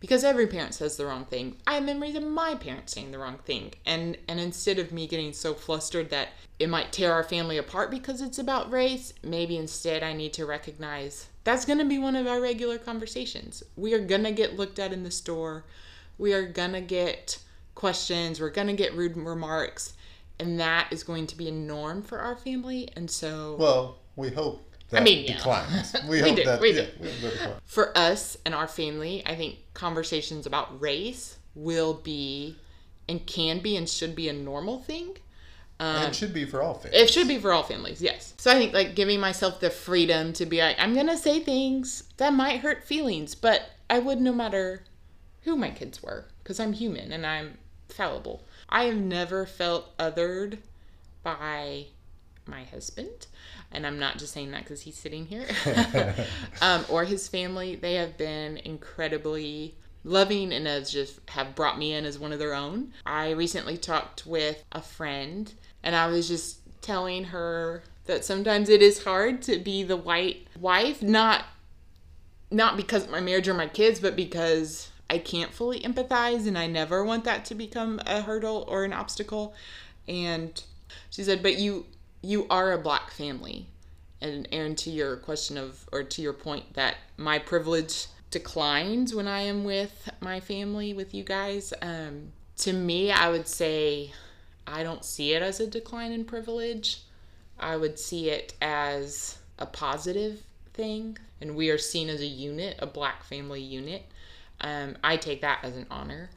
[0.00, 1.58] because every parent says the wrong thing.
[1.64, 3.74] I have memories of my parents saying the wrong thing.
[3.86, 7.88] And and instead of me getting so flustered that it might tear our family apart
[7.88, 12.16] because it's about race, maybe instead I need to recognize that's going to be one
[12.16, 13.62] of our regular conversations.
[13.76, 15.64] We are going to get looked at in the store.
[16.18, 17.38] We are going to get
[17.76, 19.94] questions, we're going to get rude remarks,
[20.40, 22.90] and that is going to be a norm for our family.
[22.96, 25.36] And so Well, we hope I mean, yeah.
[25.36, 25.94] declines.
[26.08, 27.50] We, we do, that, we yeah, do.
[27.64, 32.56] For us and our family, I think conversations about race will be
[33.08, 35.16] and can be and should be a normal thing.
[35.80, 37.02] Um, and it should be for all families.
[37.02, 38.34] It should be for all families, yes.
[38.38, 42.04] So I think like giving myself the freedom to be like, I'm gonna say things
[42.16, 44.84] that might hurt feelings, but I would no matter
[45.42, 47.58] who my kids were, because I'm human and I'm
[47.88, 48.44] fallible.
[48.68, 50.58] I have never felt othered
[51.22, 51.86] by
[52.46, 53.26] my husband
[53.72, 55.46] and I'm not just saying that because he's sitting here,
[56.62, 57.76] um, or his family.
[57.76, 62.38] They have been incredibly loving and has just have brought me in as one of
[62.38, 62.92] their own.
[63.04, 65.52] I recently talked with a friend,
[65.82, 70.46] and I was just telling her that sometimes it is hard to be the white
[70.58, 71.44] wife, not
[72.50, 76.58] not because of my marriage or my kids, but because I can't fully empathize and
[76.58, 79.54] I never want that to become a hurdle or an obstacle.
[80.06, 80.62] And
[81.10, 81.86] she said, "But you
[82.22, 83.66] you are a black family."
[84.20, 89.28] And Aaron, to your question of or to your point that my privilege declines when
[89.28, 91.72] I am with my family, with you guys.
[91.80, 94.12] Um, to me, I would say
[94.66, 97.02] I don't see it as a decline in privilege.
[97.58, 100.42] I would see it as a positive
[100.74, 101.18] thing.
[101.40, 104.04] And we are seen as a unit, a black family unit.
[104.60, 106.30] Um, I take that as an honor.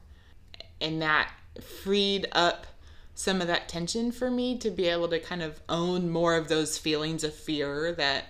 [0.80, 2.66] And that freed up
[3.14, 6.48] some of that tension for me to be able to kind of own more of
[6.48, 8.26] those feelings of fear that,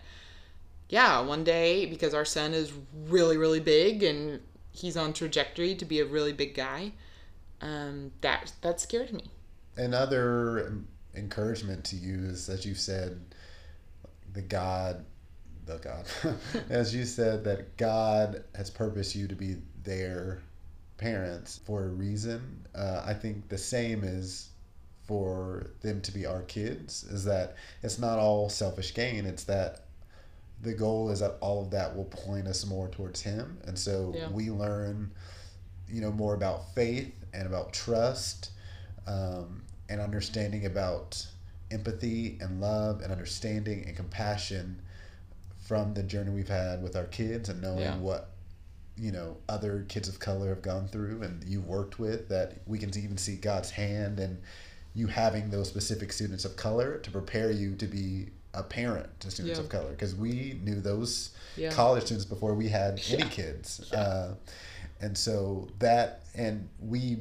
[0.89, 2.73] yeah, one day, because our son is
[3.07, 4.41] really, really big and
[4.73, 6.93] he's on trajectory to be a really big guy,
[7.61, 9.31] um, that, that scared me.
[9.77, 10.79] Another
[11.15, 13.35] encouragement to you is, as you said,
[14.33, 15.05] the God
[15.65, 16.07] the God,
[16.71, 20.43] as you said, that God has purposed you to be their
[20.97, 22.67] parents for a reason.
[22.75, 24.51] Uh, I think the same is
[25.07, 27.05] for them to be our kids.
[27.05, 29.27] Is that it's not all selfish gain.
[29.27, 29.85] It's that
[30.63, 34.13] the goal is that all of that will point us more towards Him, and so
[34.17, 34.29] yeah.
[34.31, 35.11] we learn,
[35.89, 38.51] you know, more about faith and about trust,
[39.07, 41.27] um, and understanding about
[41.73, 44.81] empathy and love and understanding and compassion
[45.59, 47.97] from the journey we've had with our kids and knowing yeah.
[47.97, 48.31] what
[48.97, 52.79] you know other kids of color have gone through and you've worked with that we
[52.79, 54.39] can even see God's hand and
[54.95, 59.31] you having those specific students of color to prepare you to be a parent to
[59.31, 59.65] students yeah.
[59.65, 61.71] of color because we knew those yeah.
[61.71, 64.35] college students before we had any kids uh,
[65.01, 67.19] and so that and we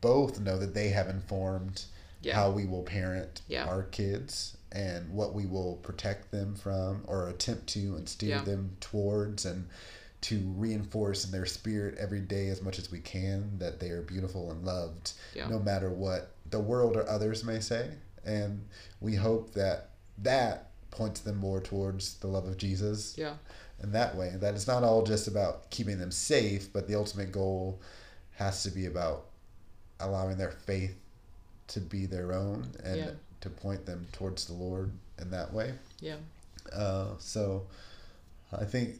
[0.00, 1.84] both know that they have informed
[2.32, 7.66] how we will parent our kids and what we will protect them from or attempt
[7.66, 8.42] to and steer yeah.
[8.42, 9.68] them towards and
[10.22, 14.02] to reinforce in their spirit every day as much as we can that they are
[14.02, 15.48] beautiful and loved yeah.
[15.48, 17.90] no matter what the world or others may say
[18.24, 18.64] and
[19.00, 23.34] we hope that that points them more towards the love of Jesus yeah
[23.82, 27.32] in that way that it's not all just about keeping them safe but the ultimate
[27.32, 27.80] goal
[28.32, 29.26] has to be about
[30.00, 30.96] allowing their faith
[31.68, 33.10] to be their own and yeah
[33.40, 35.72] to point them towards the Lord in that way.
[36.00, 36.16] Yeah.
[36.72, 37.66] Uh, so
[38.52, 38.96] I think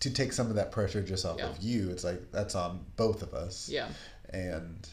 [0.00, 1.48] to take some of that pressure just off yeah.
[1.48, 3.68] of you, it's like that's on both of us.
[3.68, 3.88] Yeah.
[4.30, 4.88] And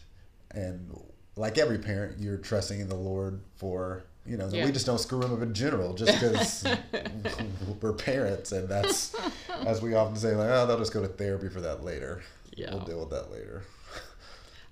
[0.52, 1.00] and
[1.36, 4.66] like every parent, you're trusting in the Lord for you know yeah.
[4.66, 6.66] we just don't screw them up in general just because
[7.82, 9.16] we're parents and that's
[9.68, 12.24] as we often say like oh they'll just go to therapy for that later.
[12.56, 12.72] Yeah.
[12.72, 13.64] We'll deal with that later.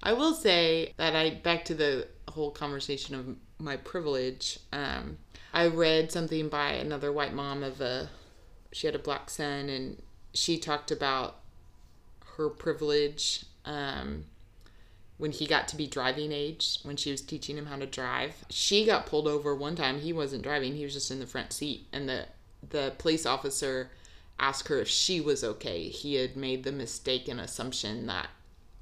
[0.02, 4.60] I will say that I back to the whole conversation of my privilege.
[4.72, 5.18] Um,
[5.54, 8.10] I read something by another white mom of a
[8.72, 10.02] she had a black son and
[10.34, 11.38] she talked about
[12.38, 14.26] her privilege um,
[15.18, 18.34] when he got to be driving age when she was teaching him how to drive.
[18.50, 20.00] She got pulled over one time.
[20.00, 20.76] He wasn't driving.
[20.76, 22.26] He was just in the front seat and the
[22.70, 23.92] the police officer
[24.40, 25.90] asked her if she was okay.
[25.90, 28.30] He had made the mistaken assumption that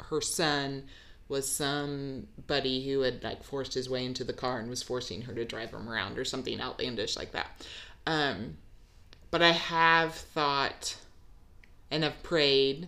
[0.04, 0.84] her son
[1.28, 5.34] was somebody who had like forced his way into the car and was forcing her
[5.34, 7.66] to drive him around or something outlandish like that.
[8.06, 8.58] Um,
[9.30, 10.96] but I have thought
[11.92, 12.88] and have prayed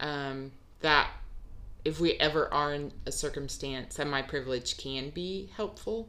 [0.00, 1.08] um, that
[1.84, 6.08] if we ever are in a circumstance that my privilege can be helpful,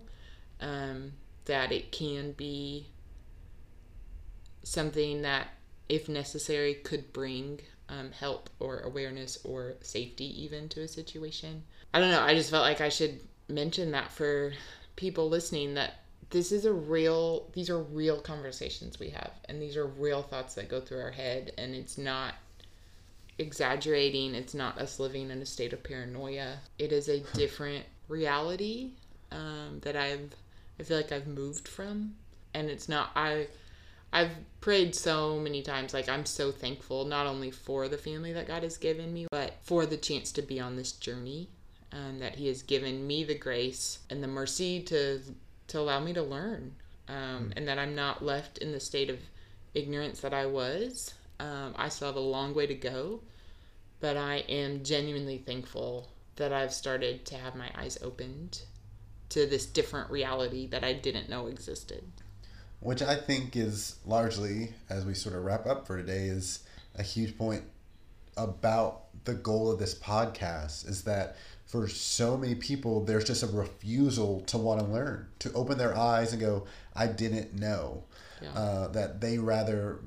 [0.60, 1.14] um,
[1.46, 2.88] that it can be
[4.64, 5.48] something that,
[5.90, 7.60] if necessary, could bring
[7.90, 11.64] um, help or awareness or safety even to a situation.
[11.94, 12.22] I don't know.
[12.22, 13.20] I just felt like I should
[13.50, 14.54] mention that for
[14.96, 16.03] people listening that
[16.34, 20.56] this is a real these are real conversations we have and these are real thoughts
[20.56, 22.34] that go through our head and it's not
[23.38, 28.90] exaggerating it's not us living in a state of paranoia it is a different reality
[29.32, 30.34] um, that i've
[30.80, 32.16] i feel like i've moved from
[32.56, 33.48] and it's not i
[34.16, 35.92] I've prayed so many times.
[35.92, 39.56] Like, I'm so thankful not only for the family that God has given me, but
[39.64, 41.50] for the chance to be on this journey.
[41.92, 45.20] Um, that He has given me the grace and the mercy to
[45.68, 46.76] to allow me to learn,
[47.08, 47.54] um, mm.
[47.56, 49.20] and that I'm not left in the state of
[49.74, 51.14] ignorance that I was.
[51.40, 53.22] Um, I still have a long way to go,
[54.00, 58.62] but I am genuinely thankful that I've started to have my eyes opened
[59.30, 62.04] to this different reality that I didn't know existed
[62.84, 66.64] which I think is largely, as we sort of wrap up for today, is
[66.96, 67.64] a huge point
[68.36, 71.38] about the goal of this podcast is that
[71.74, 75.98] for so many people, there's just a refusal to want to learn, to open their
[75.98, 78.04] eyes and go, I didn't know.
[78.44, 78.52] Yeah.
[78.52, 79.98] Uh, that they rather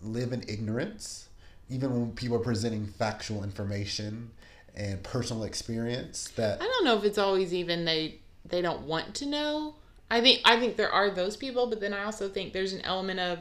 [0.00, 1.28] live in ignorance,
[1.68, 4.30] even when people are presenting factual information
[4.76, 6.28] and personal experience.
[6.36, 9.74] That I don't know if it's always even they they don't want to know.
[10.08, 12.82] I think I think there are those people, but then I also think there's an
[12.82, 13.40] element of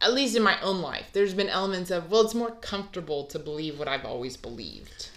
[0.00, 3.40] at least in my own life, there's been elements of well, it's more comfortable to
[3.40, 5.08] believe what I've always believed.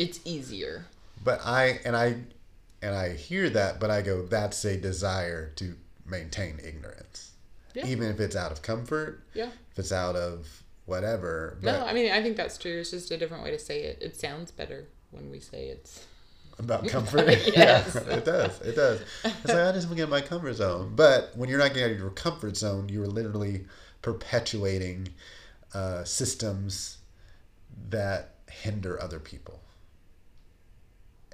[0.00, 0.86] It's easier.
[1.22, 2.16] But I and I
[2.82, 5.76] and I hear that, but I go, that's a desire to
[6.06, 7.32] maintain ignorance,
[7.74, 7.86] Yeah.
[7.86, 9.50] even if it's out of comfort, Yeah.
[9.72, 11.58] if it's out of whatever.
[11.62, 12.80] No, I mean I think that's true.
[12.80, 13.98] It's just a different way to say it.
[14.00, 16.04] It sounds better when we say it's
[16.58, 17.94] about comfort, Yes.
[18.06, 19.00] yeah, it does, it does.
[19.24, 21.74] It's like I just want to get in my comfort zone, but when you're not
[21.74, 23.66] getting out of your comfort zone, you're literally
[24.00, 25.08] perpetuating
[25.74, 26.96] uh, systems
[27.90, 29.60] that hinder other people,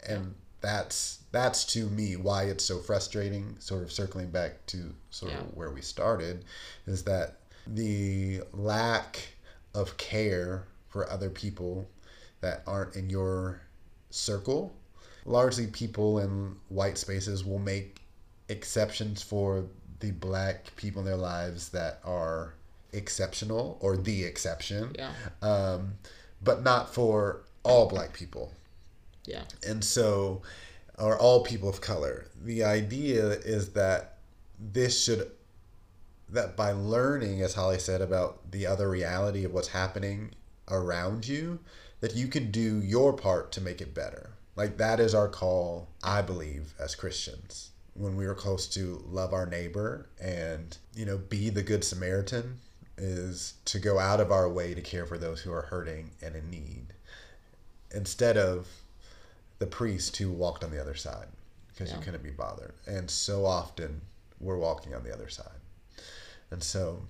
[0.07, 3.57] and that's that's to me why it's so frustrating.
[3.59, 5.41] Sort of circling back to sort Yeah.
[5.41, 6.45] of where we started,
[6.87, 7.37] is that
[7.67, 9.19] the lack
[9.75, 11.89] of care for other people
[12.41, 13.61] that aren't in your
[14.11, 14.75] circle.
[15.25, 18.01] Largely, people in white spaces will make
[18.49, 19.67] exceptions for
[20.01, 22.55] the black people in their lives that are
[22.93, 25.13] exceptional or the exception, yeah.
[25.43, 25.95] um,
[26.43, 28.53] but not for all black people
[29.27, 29.43] Yeah.
[29.67, 30.43] and so
[30.99, 32.29] or all people of color.
[32.43, 34.19] The idea is that
[34.59, 35.31] this should
[36.29, 40.33] that by learning as holly said about the other reality of what's happening
[40.69, 41.59] around you
[42.01, 44.31] that you can do your part to make it better.
[44.57, 49.33] Like that is our call i believe as christians when we are close to love
[49.33, 52.59] our neighbor and you know be the good samaritan
[52.99, 56.35] is to go out of our way to care for those who are hurting and
[56.35, 56.87] in need.
[57.95, 58.67] Instead of
[59.59, 61.27] the priest who walked on the other side
[61.69, 62.73] because you couldn't be bothered.
[62.87, 64.01] And so often
[64.41, 65.47] we're walking on the other side.
[66.51, 67.03] And so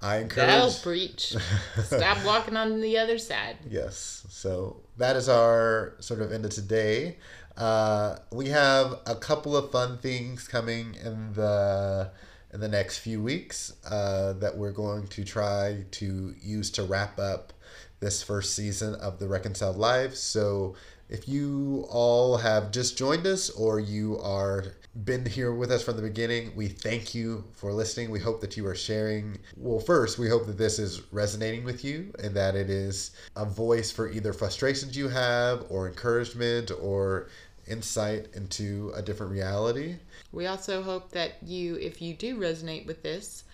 [0.00, 0.48] I encourage.
[0.48, 1.34] That'll preach.
[1.84, 3.56] Stop walking on the other side.
[3.68, 4.26] Yes.
[4.28, 7.18] So that is our sort of end of today.
[7.56, 12.10] Uh, we have a couple of fun things coming in the
[12.52, 17.18] in the next few weeks uh, that we're going to try to use to wrap
[17.18, 17.52] up
[17.98, 20.14] this first season of the Reconciled Life.
[20.14, 20.76] So
[21.08, 24.64] if you all have just joined us or you are
[25.04, 28.10] been here with us from the beginning, we thank you for listening.
[28.10, 29.38] We hope that you are sharing.
[29.56, 33.44] Well, first, we hope that this is resonating with you and that it is a
[33.44, 37.28] voice for either frustrations you have or encouragement or
[37.66, 39.96] insight into a different reality.
[40.32, 43.44] We also hope that you, if you do resonate with this,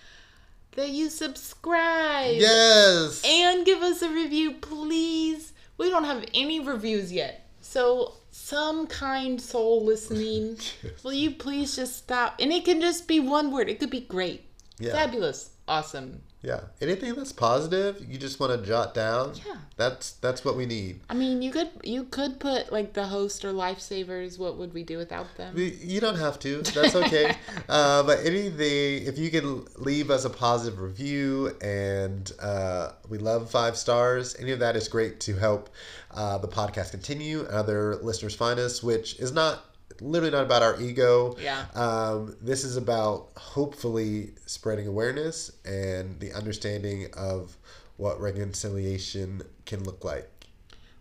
[0.72, 3.22] that you subscribe Yes.
[3.24, 5.52] and give us a review, please.
[5.80, 7.46] We don't have any reviews yet.
[7.62, 10.58] So, some kind soul listening,
[11.02, 12.34] will you please just stop?
[12.38, 13.70] And it can just be one word.
[13.70, 14.44] It could be great,
[14.78, 14.92] Yeah.
[14.92, 16.20] fabulous, awesome.
[16.42, 16.60] Yeah.
[16.80, 19.34] Anything that's positive, you just want to jot down.
[19.46, 19.56] Yeah.
[19.76, 21.00] That's that's what we need.
[21.10, 24.38] I mean, you could you could put like the host or lifesavers.
[24.38, 25.54] What would we do without them?
[25.54, 26.62] We- You don't have to.
[26.62, 27.34] That's okay.
[27.68, 33.50] uh, but anything, if you can leave us a positive review, and uh, we love
[33.50, 35.68] five stars, any of that is great to help
[36.12, 39.64] uh, the podcast continue and other listeners find us, which is not
[40.00, 41.36] literally not about our ego.
[41.40, 41.64] Yeah.
[41.74, 47.56] Um, this is about hopefully spreading awareness and the understanding of
[47.96, 50.28] what reconciliation can look like.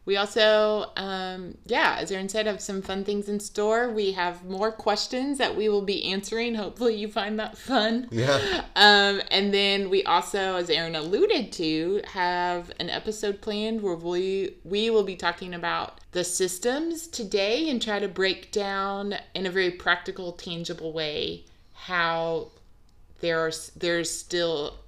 [0.10, 3.92] We also, um, yeah, as Aaron said, have some fun things in store.
[3.92, 6.56] We have more questions that we will be answering.
[6.56, 8.08] Hopefully, you find that fun.
[8.10, 8.64] Yeah.
[8.76, 14.56] Um, and then we also, as Aaron alluded to, have an episode planned where we
[14.64, 19.52] we will be talking about the systems today and try to break down in a
[19.52, 22.48] very practical, tangible way how
[23.20, 24.80] there are there's still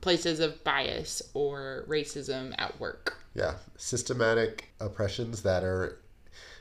[0.00, 3.19] places of bias or racism at work.
[3.34, 6.00] Yeah, systematic oppressions that are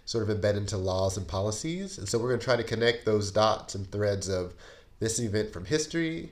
[0.05, 1.97] sort of embedded into laws and policies.
[1.97, 4.53] And so we're going to try to connect those dots and threads of
[4.99, 6.31] this event from history,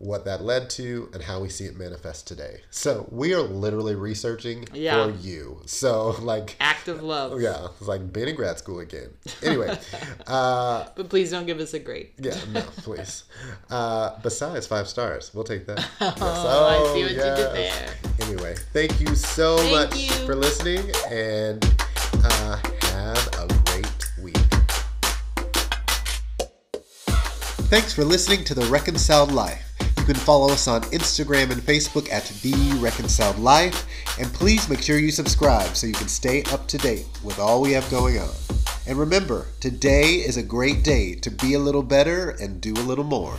[0.00, 2.60] what that led to, and how we see it manifest today.
[2.70, 5.04] So we are literally researching Yeah.
[5.04, 5.60] for you.
[5.66, 7.40] So, like, Act of love.
[7.40, 9.10] yeah, it's like being in grad school again.
[9.42, 9.76] Anyway,
[10.28, 12.10] uh, But please don't give us a grade.
[12.18, 13.24] yeah, no, please.
[13.70, 15.78] Uh, besides five stars, we'll take that.
[16.00, 16.18] Yes.
[16.20, 17.94] Oh, I see what you did yes.
[18.20, 20.26] Anyway, thank you so Thank much you.
[20.26, 21.64] for listening and
[22.24, 24.36] uh, have a great week.
[27.68, 29.64] Thanks for listening to The Reconciled Life.
[30.08, 33.86] You can follow us on Instagram and Facebook at The Reconciled Life.
[34.18, 37.60] And please make sure you subscribe so you can stay up to date with all
[37.60, 38.30] we have going on.
[38.86, 42.88] And remember, today is a great day to be a little better and do a
[42.88, 43.36] little more.